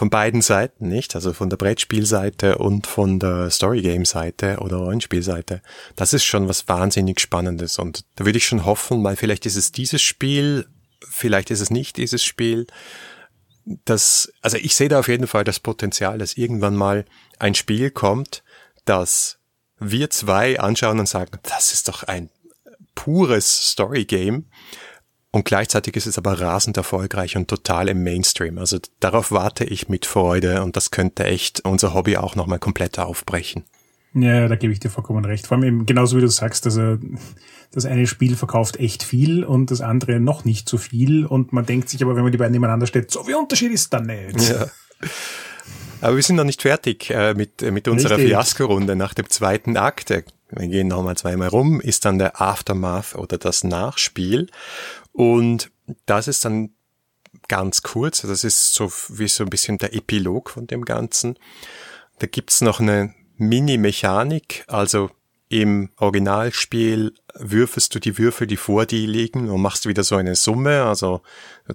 [0.00, 1.14] von beiden Seiten, nicht?
[1.14, 5.60] Also von der Brettspielseite und von der Storygame-Seite oder Rollenspielseite.
[5.94, 9.56] Das ist schon was wahnsinnig Spannendes und da würde ich schon hoffen, weil vielleicht ist
[9.56, 10.66] es dieses Spiel,
[11.06, 12.66] vielleicht ist es nicht dieses Spiel.
[13.84, 17.04] Das, also ich sehe da auf jeden Fall das Potenzial, dass irgendwann mal
[17.38, 18.42] ein Spiel kommt,
[18.86, 19.38] das
[19.78, 22.30] wir zwei anschauen und sagen, das ist doch ein
[22.94, 24.44] pures Storygame
[25.32, 28.58] und gleichzeitig ist es aber rasend erfolgreich und total im Mainstream.
[28.58, 32.98] Also darauf warte ich mit Freude und das könnte echt unser Hobby auch nochmal komplett
[32.98, 33.64] aufbrechen.
[34.12, 35.46] Ja, da gebe ich dir vollkommen recht.
[35.46, 36.96] Vor allem eben genauso wie du sagst, also
[37.70, 41.24] das eine Spiel verkauft echt viel und das andere noch nicht so viel.
[41.24, 43.92] Und man denkt sich aber, wenn man die beiden nebeneinander stellt, so wie Unterschied ist
[43.94, 44.48] dann nicht.
[44.48, 44.66] Ja.
[46.00, 50.10] Aber wir sind noch nicht fertig äh, mit, mit unserer Fiasko-Runde nach dem zweiten Akt.
[50.10, 54.48] Wir gehen nochmal zweimal rum, ist dann der Aftermath oder das Nachspiel.
[55.20, 55.70] Und
[56.06, 56.70] das ist dann
[57.46, 61.38] ganz kurz, das ist so wie so ein bisschen der Epilog von dem Ganzen.
[62.20, 65.10] Da gibt's noch eine Mini-Mechanik, also
[65.50, 70.36] im Originalspiel würfelst du die Würfel, die vor dir liegen und machst wieder so eine
[70.36, 71.20] Summe, also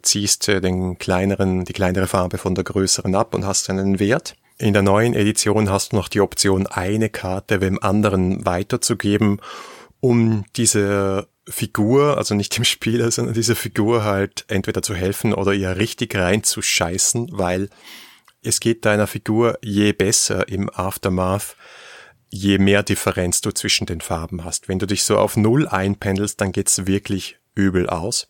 [0.01, 4.35] ziehst äh, den kleineren, die kleinere Farbe von der größeren ab und hast einen Wert.
[4.57, 9.39] In der neuen Edition hast du noch die Option, eine Karte dem anderen weiterzugeben,
[9.99, 15.53] um diese Figur, also nicht dem Spieler, sondern dieser Figur halt entweder zu helfen oder
[15.53, 17.69] ihr richtig reinzuscheißen, weil
[18.41, 21.55] es geht deiner Figur je besser im Aftermath,
[22.29, 24.67] je mehr Differenz du zwischen den Farben hast.
[24.67, 28.27] Wenn du dich so auf Null einpendelst, dann geht's wirklich übel aus.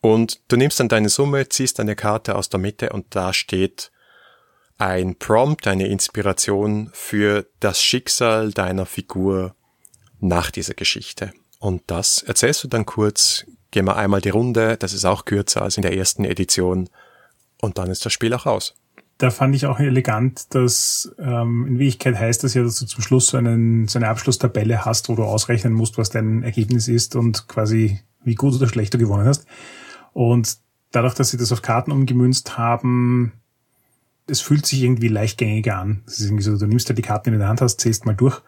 [0.00, 3.92] Und du nimmst dann deine Summe, ziehst deine Karte aus der Mitte und da steht
[4.78, 9.54] ein Prompt, eine Inspiration für das Schicksal deiner Figur
[10.18, 11.32] nach dieser Geschichte.
[11.62, 15.62] Und das erzählst du dann kurz, gehen wir einmal die Runde, das ist auch kürzer
[15.62, 16.88] als in der ersten Edition
[17.60, 18.74] und dann ist das Spiel auch raus.
[19.18, 23.00] Da fand ich auch elegant, dass ähm, in Wirklichkeit heißt das ja, dass du zum
[23.00, 27.14] Schluss so, einen, so eine Abschlusstabelle hast, wo du ausrechnen musst, was dein Ergebnis ist
[27.14, 29.46] und quasi wie gut oder schlecht du gewonnen hast.
[30.12, 30.56] Und
[30.90, 33.34] dadurch, dass sie das auf Karten umgemünzt haben,
[34.26, 36.02] es fühlt sich irgendwie leichtgängiger an.
[36.08, 38.16] Es ist irgendwie so, du nimmst ja die Karten in der Hand hast, zählst mal
[38.16, 38.42] durch,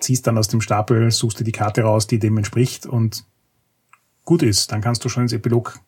[0.00, 3.24] ziehst dann aus dem Stapel, suchst dir die Karte raus, die dem entspricht und
[4.24, 4.72] gut ist.
[4.72, 5.78] Dann kannst du schon ins Epilog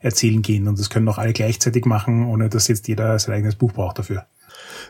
[0.00, 3.56] erzählen gehen und das können auch alle gleichzeitig machen, ohne dass jetzt jeder sein eigenes
[3.56, 4.26] Buch braucht dafür.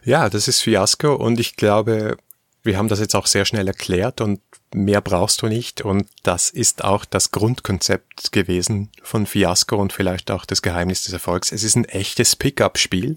[0.04, 2.18] Ja, das ist Fiasco und ich glaube,
[2.62, 4.40] wir haben das jetzt auch sehr schnell erklärt und
[4.74, 5.80] mehr brauchst du nicht.
[5.80, 11.12] Und das ist auch das Grundkonzept gewesen von Fiasco und vielleicht auch das Geheimnis des
[11.12, 11.52] Erfolgs.
[11.52, 13.16] Es ist ein echtes Pickup-Spiel.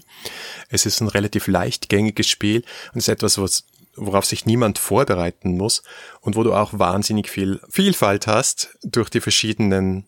[0.68, 3.64] Es ist ein relativ leichtgängiges Spiel und es ist etwas, was
[3.96, 5.82] worauf sich niemand vorbereiten muss
[6.20, 10.06] und wo du auch wahnsinnig viel Vielfalt hast durch die verschiedenen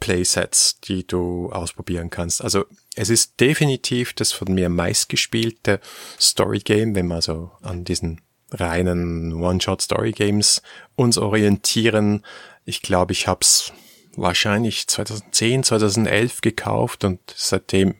[0.00, 2.42] Playsets, die du ausprobieren kannst.
[2.42, 2.64] Also
[2.96, 5.80] es ist definitiv das von mir meistgespielte
[6.18, 10.62] Story Game, wenn man so an diesen reinen One-Shot-Story-Games
[10.96, 12.24] uns orientieren.
[12.64, 13.72] Ich glaube, ich habe es
[14.16, 17.94] wahrscheinlich 2010, 2011 gekauft und seitdem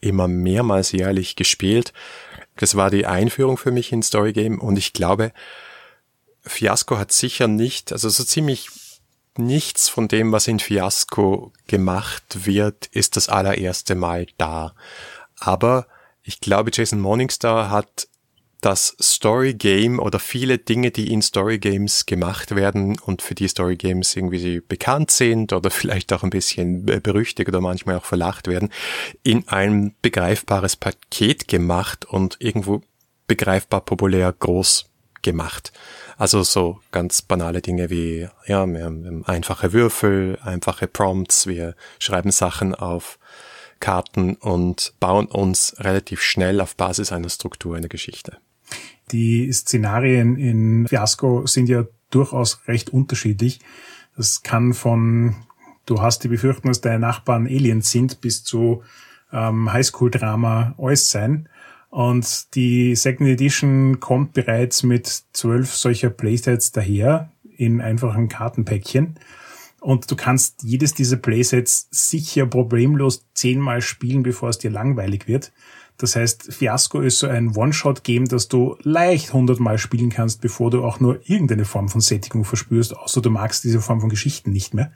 [0.00, 1.92] immer mehrmals jährlich gespielt.
[2.60, 5.32] Das war die Einführung für mich in Story Game und ich glaube,
[6.42, 8.68] Fiasco hat sicher nicht, also so ziemlich
[9.38, 14.74] nichts von dem, was in Fiasco gemacht wird, ist das allererste Mal da.
[15.38, 15.86] Aber
[16.22, 18.08] ich glaube, Jason Morningstar hat
[18.60, 23.48] das Story Game oder viele Dinge, die in Story Games gemacht werden und für die
[23.48, 28.46] Story Games irgendwie bekannt sind oder vielleicht auch ein bisschen berüchtigt oder manchmal auch verlacht
[28.46, 28.70] werden,
[29.22, 32.82] in ein begreifbares Paket gemacht und irgendwo
[33.26, 34.86] begreifbar populär groß
[35.22, 35.72] gemacht.
[36.16, 42.30] Also so ganz banale Dinge wie, ja, wir haben einfache Würfel, einfache Prompts, wir schreiben
[42.30, 43.18] Sachen auf
[43.80, 48.36] Karten und bauen uns relativ schnell auf Basis einer Struktur eine Geschichte.
[49.12, 53.60] Die Szenarien in Fiasco sind ja durchaus recht unterschiedlich.
[54.16, 55.36] Das kann von,
[55.86, 58.82] du hast die Befürchtung, dass deine Nachbarn Aliens sind, bis zu
[59.32, 61.48] ähm, Highschool-Drama alles sein.
[61.88, 69.16] Und die Second Edition kommt bereits mit zwölf solcher Playsets daher in einfachen Kartenpäckchen.
[69.80, 75.52] Und du kannst jedes dieser Playsets sicher problemlos zehnmal spielen, bevor es dir langweilig wird.
[76.00, 80.82] Das heißt, Fiasco ist so ein One-Shot-Game, das du leicht hundertmal spielen kannst, bevor du
[80.82, 84.72] auch nur irgendeine Form von Sättigung verspürst, außer du magst diese Form von Geschichten nicht
[84.72, 84.92] mehr.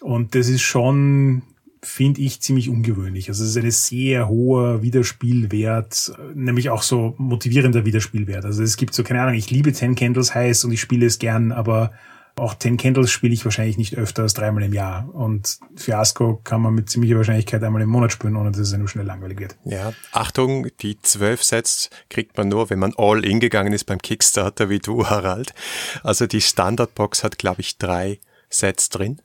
[0.00, 1.42] Und das ist schon,
[1.82, 3.28] finde ich, ziemlich ungewöhnlich.
[3.28, 8.44] Also es ist ein sehr hoher Wiederspielwert, nämlich auch so motivierender Wiederspielwert.
[8.44, 11.18] Also es gibt so, keine Ahnung, ich liebe Ten Candles heiß und ich spiele es
[11.18, 11.90] gern, aber
[12.36, 15.08] auch Ten Candles spiele ich wahrscheinlich nicht öfter als dreimal im Jahr.
[15.14, 18.88] Und Fiasco kann man mit ziemlicher Wahrscheinlichkeit einmal im Monat spielen, ohne dass es einem
[18.88, 19.56] schnell langweilig wird.
[19.64, 24.00] Ja, Achtung, die zwölf Sets kriegt man nur, wenn man all in gegangen ist beim
[24.00, 25.54] Kickstarter wie du, Harald.
[26.02, 28.18] Also die Standardbox hat, glaube ich, drei
[28.48, 29.20] Sets drin.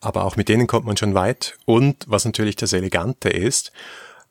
[0.00, 1.56] Aber auch mit denen kommt man schon weit.
[1.64, 3.72] Und was natürlich das Elegante ist,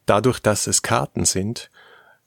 [0.05, 1.71] dadurch, dass es Karten sind,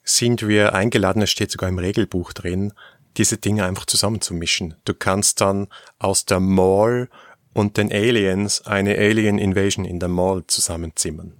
[0.02, 2.72] sind wir eingeladen, es steht sogar im Regelbuch drin,
[3.16, 4.74] diese Dinge einfach zusammenzumischen.
[4.84, 7.08] Du kannst dann aus der Mall
[7.52, 11.34] und den Aliens eine Alien Invasion in der Mall zusammenzimmern.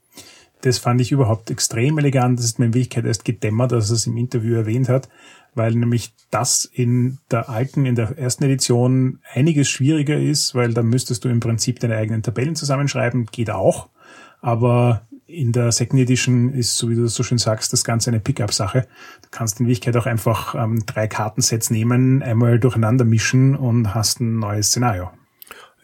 [0.63, 2.39] Das fand ich überhaupt extrem elegant.
[2.39, 5.11] Das ist mir in Wirklichkeit erst gedämmert, dass er es im Interview erwähnt hat,
[5.55, 10.83] weil nämlich das in der alten, in der ersten Edition einiges schwieriger ist, weil da
[10.83, 13.91] müsstest du im Prinzip deine eigenen Tabellen zusammenschreiben, geht auch.
[14.41, 18.11] Aber in der Second Edition ist, so wie du das so schön sagst, das Ganze
[18.11, 18.87] eine Pickup-Sache.
[19.23, 24.21] Du kannst in Wirklichkeit auch einfach ähm, drei Kartensets nehmen, einmal durcheinander mischen und hast
[24.21, 25.11] ein neues Szenario.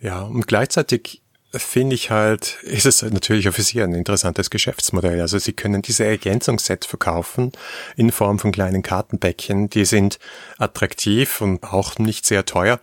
[0.00, 1.22] Ja, und gleichzeitig
[1.53, 5.20] finde ich halt, ist es natürlich auch für Sie ein interessantes Geschäftsmodell.
[5.20, 7.53] Also Sie können diese Ergänzungssets verkaufen
[7.96, 9.68] in Form von kleinen Kartenbäckchen.
[9.68, 10.18] Die sind
[10.59, 12.81] attraktiv und auch nicht sehr teuer.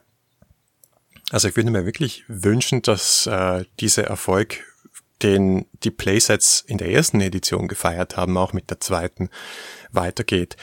[1.31, 4.63] Also ich würde mir wirklich wünschen, dass äh, dieser Erfolg
[5.23, 9.30] den die Playsets in der ersten Edition gefeiert haben, auch mit der zweiten
[9.91, 10.56] weitergeht.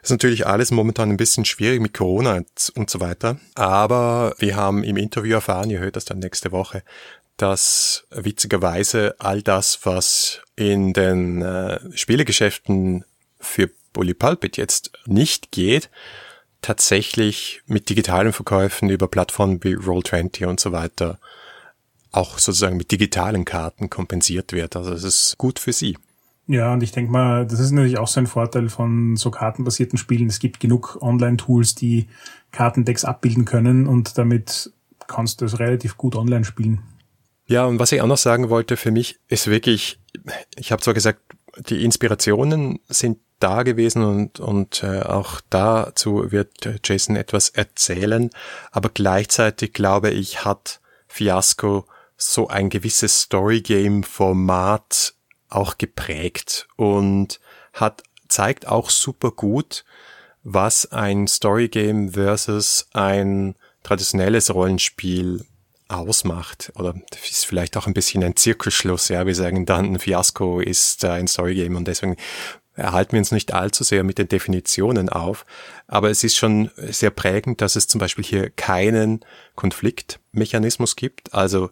[0.00, 2.42] Das ist natürlich alles momentan ein bisschen schwierig mit Corona
[2.74, 3.38] und so weiter.
[3.54, 6.82] Aber wir haben im Interview erfahren, ihr hört das dann nächste Woche,
[7.36, 13.04] dass witzigerweise all das, was in den äh, Spielegeschäften
[13.38, 15.90] für Bully Pulpit jetzt nicht geht,
[16.62, 21.18] tatsächlich mit digitalen Verkäufen über Plattformen wie Roll20 und so weiter
[22.12, 24.76] auch sozusagen mit digitalen Karten kompensiert wird.
[24.76, 25.96] Also es ist gut für sie.
[26.46, 29.98] Ja, und ich denke mal, das ist natürlich auch so ein Vorteil von so kartenbasierten
[29.98, 30.28] Spielen.
[30.28, 32.08] Es gibt genug Online-Tools, die
[32.50, 34.72] Kartendecks abbilden können und damit
[35.06, 36.82] kannst du es relativ gut online spielen.
[37.46, 39.98] Ja, und was ich auch noch sagen wollte, für mich ist wirklich,
[40.56, 41.20] ich habe zwar gesagt,
[41.68, 46.50] die Inspirationen sind da gewesen und, und äh, auch dazu wird
[46.84, 48.30] Jason etwas erzählen,
[48.70, 51.86] aber gleichzeitig glaube ich, hat Fiasco
[52.30, 55.14] so ein gewisses Storygame-Format
[55.48, 57.40] auch geprägt und
[57.72, 59.84] hat, zeigt auch super gut,
[60.42, 65.44] was ein Storygame versus ein traditionelles Rollenspiel
[65.88, 66.72] ausmacht.
[66.76, 69.26] Oder ist vielleicht auch ein bisschen ein Zirkelschluss, ja.
[69.26, 72.16] Wir sagen dann, ein Fiasco ist ein Storygame und deswegen
[72.74, 75.44] erhalten wir uns nicht allzu sehr mit den Definitionen auf,
[75.86, 79.20] aber es ist schon sehr prägend, dass es zum Beispiel hier keinen
[79.56, 81.34] Konfliktmechanismus gibt.
[81.34, 81.68] Also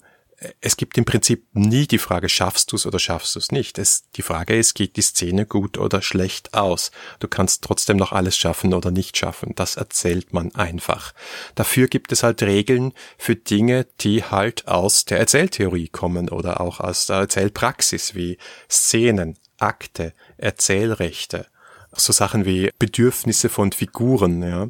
[0.60, 3.78] es gibt im Prinzip nie die Frage, schaffst du es oder schaffst du es nicht.
[4.16, 6.90] Die Frage ist, geht die Szene gut oder schlecht aus?
[7.18, 9.54] Du kannst trotzdem noch alles schaffen oder nicht schaffen.
[9.54, 11.12] Das erzählt man einfach.
[11.56, 16.80] Dafür gibt es halt Regeln für Dinge, die halt aus der Erzähltheorie kommen oder auch
[16.80, 18.38] aus der Erzählpraxis wie
[18.70, 21.46] Szenen, Akte, Erzählrechte.
[21.92, 24.68] So Sachen wie Bedürfnisse von Figuren, ja.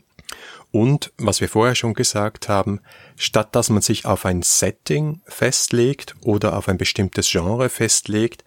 [0.73, 2.81] Und, was wir vorher schon gesagt haben,
[3.17, 8.45] statt dass man sich auf ein Setting festlegt oder auf ein bestimmtes Genre festlegt,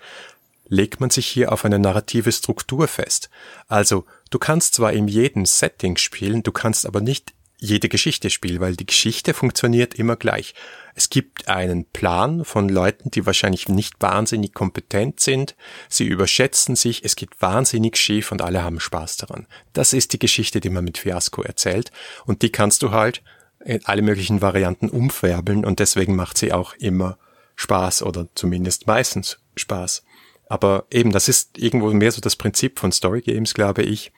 [0.68, 3.30] legt man sich hier auf eine narrative Struktur fest.
[3.68, 8.60] Also, du kannst zwar in jedem Setting spielen, du kannst aber nicht jede Geschichte spielen,
[8.60, 10.54] weil die Geschichte funktioniert immer gleich.
[10.96, 15.56] Es gibt einen Plan von Leuten, die wahrscheinlich nicht wahnsinnig kompetent sind.
[15.88, 19.48] Sie überschätzen sich, es geht wahnsinnig schief und alle haben Spaß daran.
[19.72, 21.92] Das ist die Geschichte, die man mit Fiasco erzählt.
[22.26, 23.24] Und die kannst du halt
[23.64, 27.18] in alle möglichen Varianten umfärbeln und deswegen macht sie auch immer
[27.56, 30.04] Spaß oder zumindest meistens Spaß.
[30.50, 34.12] Aber eben, das ist irgendwo mehr so das Prinzip von Story Games, glaube ich.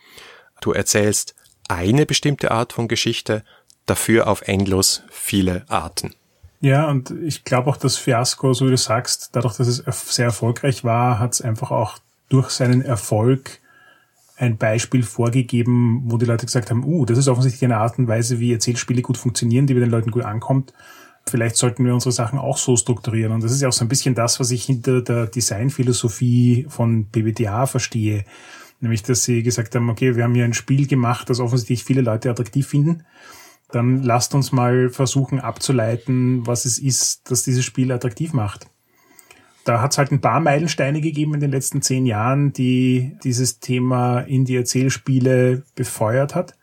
[0.62, 1.36] Du erzählst
[1.68, 3.44] eine bestimmte Art von Geschichte,
[3.86, 6.14] dafür auf endlos viele Arten.
[6.62, 10.26] Ja, und ich glaube auch, dass Fiasco, so wie du sagst, dadurch, dass es sehr
[10.26, 12.00] erfolgreich war, hat es einfach auch
[12.30, 13.60] durch seinen Erfolg
[14.38, 18.08] ein Beispiel vorgegeben, wo die Leute gesagt haben, uh, das ist offensichtlich eine Art und
[18.08, 20.74] Weise, wie Erzählspiele gut funktionieren, die bei den Leuten gut ankommt.
[21.28, 23.32] Vielleicht sollten wir unsere Sachen auch so strukturieren.
[23.32, 27.06] Und das ist ja auch so ein bisschen das, was ich hinter der Designphilosophie von
[27.06, 28.26] BBDA verstehe.
[28.80, 32.02] Nämlich, dass sie gesagt haben, okay, wir haben hier ein Spiel gemacht, das offensichtlich viele
[32.02, 33.04] Leute attraktiv finden
[33.76, 38.68] dann lasst uns mal versuchen abzuleiten, was es ist, dass dieses Spiel attraktiv macht.
[39.64, 43.60] Da hat es halt ein paar Meilensteine gegeben in den letzten zehn Jahren, die dieses
[43.60, 46.54] Thema in die Erzählspiele befeuert hat.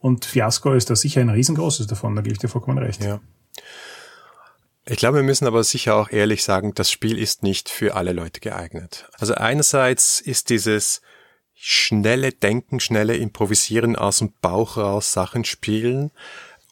[0.00, 3.02] Und Fiasco ist da sicher ein riesengroßes davon, da gebe ich dir vollkommen recht.
[3.02, 3.20] Ja.
[4.86, 8.12] Ich glaube, wir müssen aber sicher auch ehrlich sagen, das Spiel ist nicht für alle
[8.12, 9.08] Leute geeignet.
[9.18, 11.00] Also einerseits ist dieses
[11.66, 16.10] schnelle Denken, schnelle Improvisieren aus dem Bauch raus, Sachen spielen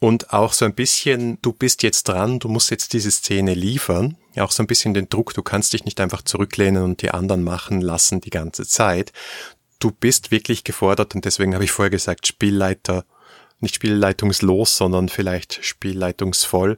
[0.00, 4.18] und auch so ein bisschen, du bist jetzt dran, du musst jetzt diese Szene liefern.
[4.36, 7.42] Auch so ein bisschen den Druck, du kannst dich nicht einfach zurücklehnen und die anderen
[7.42, 9.14] machen lassen die ganze Zeit.
[9.78, 13.06] Du bist wirklich gefordert und deswegen habe ich vorher gesagt, Spielleiter,
[13.60, 16.76] nicht spielleitungslos, sondern vielleicht spielleitungsvoll.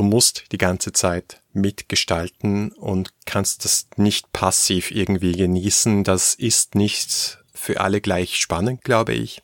[0.00, 6.04] Du musst die ganze Zeit mitgestalten und kannst das nicht passiv irgendwie genießen.
[6.04, 9.42] Das ist nicht für alle gleich spannend, glaube ich.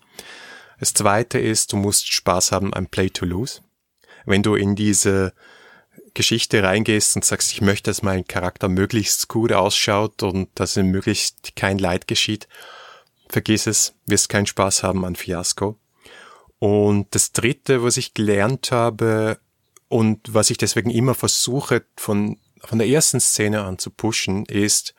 [0.80, 3.60] Das zweite ist, du musst Spaß haben am Play to Lose.
[4.24, 5.34] Wenn du in diese
[6.14, 10.86] Geschichte reingehst und sagst, ich möchte, dass mein Charakter möglichst gut ausschaut und dass ihm
[10.86, 12.48] möglichst kein Leid geschieht,
[13.28, 15.78] vergiss es, wirst keinen Spaß haben an Fiasco.
[16.58, 19.38] Und das dritte, was ich gelernt habe
[19.88, 24.94] und was ich deswegen immer versuche von, von der ersten Szene an zu pushen, ist,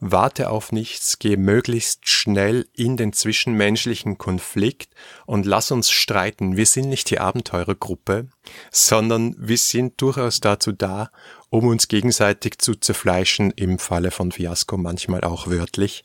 [0.00, 4.90] warte auf nichts, geh möglichst schnell in den zwischenmenschlichen Konflikt
[5.26, 6.56] und lass uns streiten.
[6.56, 8.28] Wir sind nicht die Abenteurergruppe,
[8.70, 11.10] sondern wir sind durchaus dazu da,
[11.50, 16.04] um uns gegenseitig zu zerfleischen, im Falle von Fiasco manchmal auch wörtlich.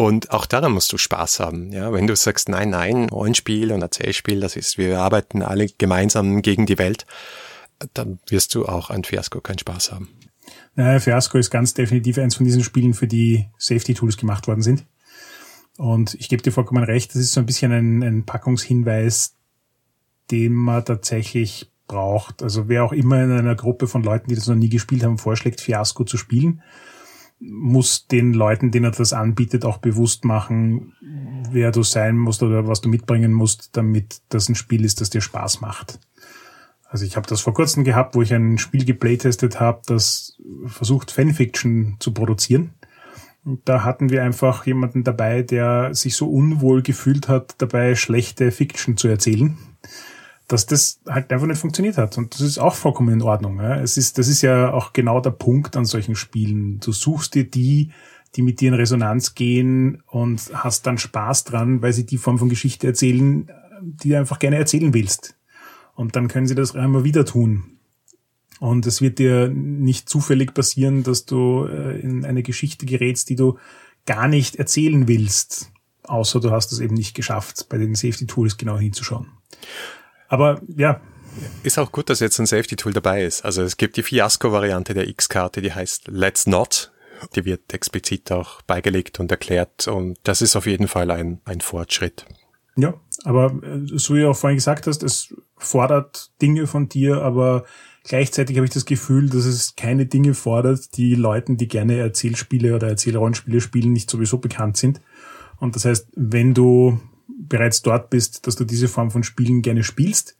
[0.00, 1.72] Und auch daran musst du Spaß haben.
[1.72, 6.40] Ja, wenn du sagst, nein, nein, Rollenspiel und Erzählspiel, das ist, wir arbeiten alle gemeinsam
[6.40, 7.04] gegen die Welt,
[7.94, 10.08] dann wirst du auch an Fiasco keinen Spaß haben.
[10.76, 14.86] Naja, Fiasco ist ganz definitiv eins von diesen Spielen, für die Safety-Tools gemacht worden sind.
[15.78, 19.34] Und ich gebe dir vollkommen recht, das ist so ein bisschen ein, ein Packungshinweis,
[20.30, 22.44] den man tatsächlich braucht.
[22.44, 25.18] Also wer auch immer in einer Gruppe von Leuten, die das noch nie gespielt haben,
[25.18, 26.62] vorschlägt, Fiasco zu spielen,
[27.40, 30.94] muss den Leuten, denen er das anbietet, auch bewusst machen,
[31.50, 35.10] wer du sein musst oder was du mitbringen musst, damit das ein Spiel ist, das
[35.10, 36.00] dir Spaß macht.
[36.88, 41.10] Also ich habe das vor kurzem gehabt, wo ich ein Spiel geplaytestet habe, das versucht,
[41.10, 42.70] Fanfiction zu produzieren.
[43.64, 48.96] Da hatten wir einfach jemanden dabei, der sich so unwohl gefühlt hat, dabei schlechte Fiction
[48.96, 49.56] zu erzählen,
[50.48, 52.16] dass das halt einfach nicht funktioniert hat.
[52.16, 53.58] Und das ist auch vollkommen in Ordnung.
[53.58, 53.76] Ja.
[53.80, 56.80] Es ist, das ist ja auch genau der Punkt an solchen Spielen.
[56.80, 57.90] Du suchst dir die,
[58.34, 62.38] die mit dir in Resonanz gehen und hast dann Spaß dran, weil sie die Form
[62.38, 63.50] von Geschichte erzählen,
[63.82, 65.36] die du einfach gerne erzählen willst.
[65.94, 67.78] Und dann können sie das immer wieder tun.
[68.58, 73.36] Und es wird dir nicht zufällig passieren, dass du äh, in eine Geschichte gerätst, die
[73.36, 73.58] du
[74.06, 75.70] gar nicht erzählen willst.
[76.04, 79.28] Außer du hast es eben nicht geschafft, bei den Safety Tools genau hinzuschauen.
[80.28, 81.00] Aber ja.
[81.62, 83.44] Ist auch gut, dass jetzt ein Safety Tool dabei ist.
[83.44, 86.92] Also es gibt die Fiasco-Variante der X-Karte, die heißt Let's Not
[87.34, 91.60] Die wird explizit auch beigelegt und erklärt und das ist auf jeden Fall ein, ein
[91.60, 92.26] Fortschritt.
[92.76, 97.22] Ja, aber äh, so wie du auch vorhin gesagt hast, es fordert Dinge von dir,
[97.22, 97.64] aber
[98.04, 102.76] gleichzeitig habe ich das Gefühl, dass es keine Dinge fordert, die Leuten, die gerne Erzählspiele
[102.76, 105.00] oder Erzählrollenspiele spielen, nicht sowieso bekannt sind.
[105.56, 107.00] Und das heißt, wenn du
[107.38, 110.36] bereits dort bist, dass du diese Form von Spielen gerne spielst,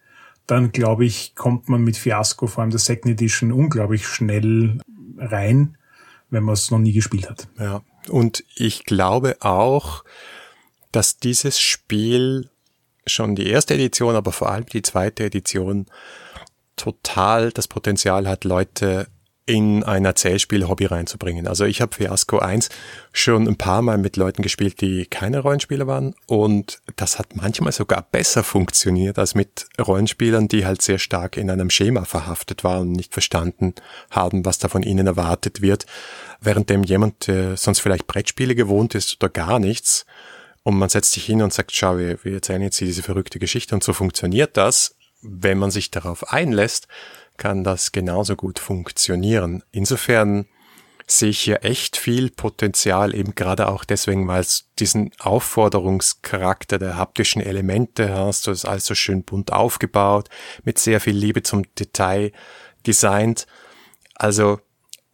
[0.46, 4.80] dann glaube ich, kommt man mit Fiasco, vor allem der Second Edition, unglaublich schnell
[5.18, 5.76] rein,
[6.30, 7.48] wenn man es noch nie gespielt hat.
[7.58, 10.04] Ja, und ich glaube auch,
[10.90, 12.50] dass dieses Spiel
[13.06, 15.86] schon die erste Edition, aber vor allem die zweite Edition
[16.76, 19.08] total das Potenzial hat, Leute
[19.48, 21.48] in ein Erzählspiel-Hobby reinzubringen.
[21.48, 22.68] Also ich habe Fiasco 1
[23.14, 27.72] schon ein paar Mal mit Leuten gespielt, die keine Rollenspieler waren und das hat manchmal
[27.72, 32.88] sogar besser funktioniert als mit Rollenspielern, die halt sehr stark in einem Schema verhaftet waren
[32.88, 33.74] und nicht verstanden
[34.10, 35.86] haben, was da von ihnen erwartet wird,
[36.42, 40.04] währenddem jemand, der sonst vielleicht Brettspiele gewohnt ist oder gar nichts
[40.62, 43.74] und man setzt sich hin und sagt, schau, wir, wir erzählen jetzt diese verrückte Geschichte
[43.74, 44.94] und so funktioniert das.
[45.22, 46.86] Wenn man sich darauf einlässt,
[47.38, 49.62] kann das genauso gut funktionieren.
[49.72, 50.46] Insofern
[51.06, 56.96] sehe ich hier echt viel Potenzial, eben gerade auch deswegen, weil es diesen Aufforderungscharakter der
[56.96, 60.28] haptischen Elemente hast, du hast alles so schön bunt aufgebaut,
[60.64, 62.32] mit sehr viel Liebe zum Detail
[62.86, 63.46] designt.
[64.14, 64.60] Also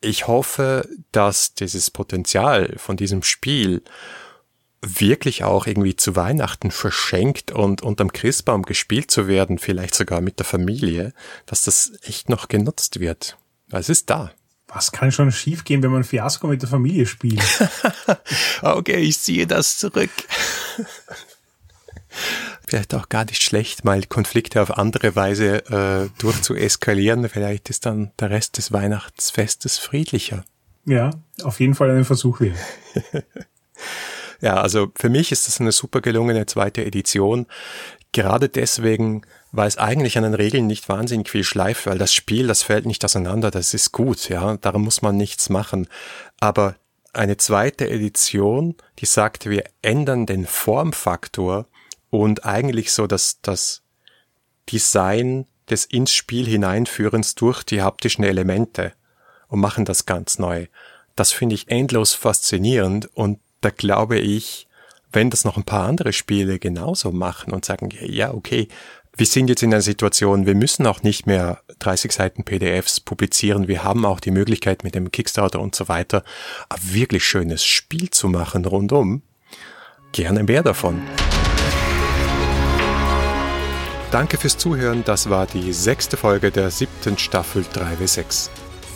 [0.01, 3.83] ich hoffe, dass dieses Potenzial von diesem Spiel
[4.87, 10.39] wirklich auch irgendwie zu Weihnachten verschenkt und unterm Christbaum gespielt zu werden, vielleicht sogar mit
[10.39, 11.13] der Familie,
[11.47, 13.37] dass das echt noch genutzt wird.
[13.71, 14.33] Es ist da.
[14.69, 17.43] Was kann schon schiefgehen, wenn man Fiasko mit der Familie spielt?
[18.63, 20.11] okay, ich ziehe das zurück.
[22.67, 27.29] Vielleicht auch gar nicht schlecht, mal Konflikte auf andere Weise äh, durchzueskalieren.
[27.29, 30.45] Vielleicht ist dann der Rest des Weihnachtsfestes friedlicher.
[30.87, 31.11] Ja,
[31.43, 32.59] auf jeden Fall ein Versuch wert.
[34.45, 37.47] Ja, also für mich ist das eine super gelungene zweite Edition.
[38.13, 39.23] Gerade deswegen,
[39.53, 42.85] weil es eigentlich an den Regeln nicht wahnsinnig viel schleift, weil das Spiel, das fällt
[42.85, 45.89] nicht auseinander, das ist gut, ja, darum muss man nichts machen.
[46.41, 46.77] Aber
[47.15, 51.67] eine zweite Edition, die sagt, wir ändern den Formfaktor
[52.11, 53.81] und eigentlich so dass das
[54.71, 58.93] Design des ins Spiel hineinführens durch die haptischen Elemente
[59.49, 60.67] und machen das ganz neu.
[61.17, 64.67] Das finde ich endlos faszinierend und da glaube ich,
[65.13, 68.69] wenn das noch ein paar andere Spiele genauso machen und sagen, ja, okay,
[69.17, 73.69] wir sind jetzt in einer Situation, wir müssen auch nicht mehr 30 Seiten PDFs publizieren,
[73.69, 76.25] wir haben auch die Möglichkeit mit dem Kickstarter und so weiter,
[76.69, 79.23] ein wirklich schönes Spiel zu machen rundum.
[80.13, 81.01] Gerne mehr davon.
[84.11, 88.51] Danke fürs Zuhören, das war die sechste Folge der siebten Staffel 3W6.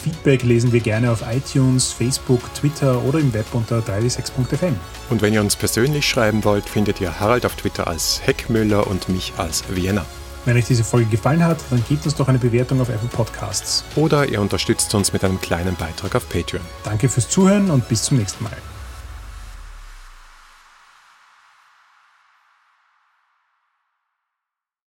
[0.09, 4.75] Feedback lesen wir gerne auf iTunes, Facebook, Twitter oder im Web unter 3w6.fm.
[5.11, 9.11] Und wenn ihr uns persönlich schreiben wollt, findet ihr Harald auf Twitter als Heckmüller und
[9.11, 10.07] mich als Vienna.
[10.47, 13.85] Wenn euch diese Folge gefallen hat, dann gebt uns doch eine Bewertung auf Apple Podcasts.
[13.97, 16.65] Oder ihr unterstützt uns mit einem kleinen Beitrag auf Patreon.
[16.85, 18.57] Danke fürs Zuhören und bis zum nächsten Mal.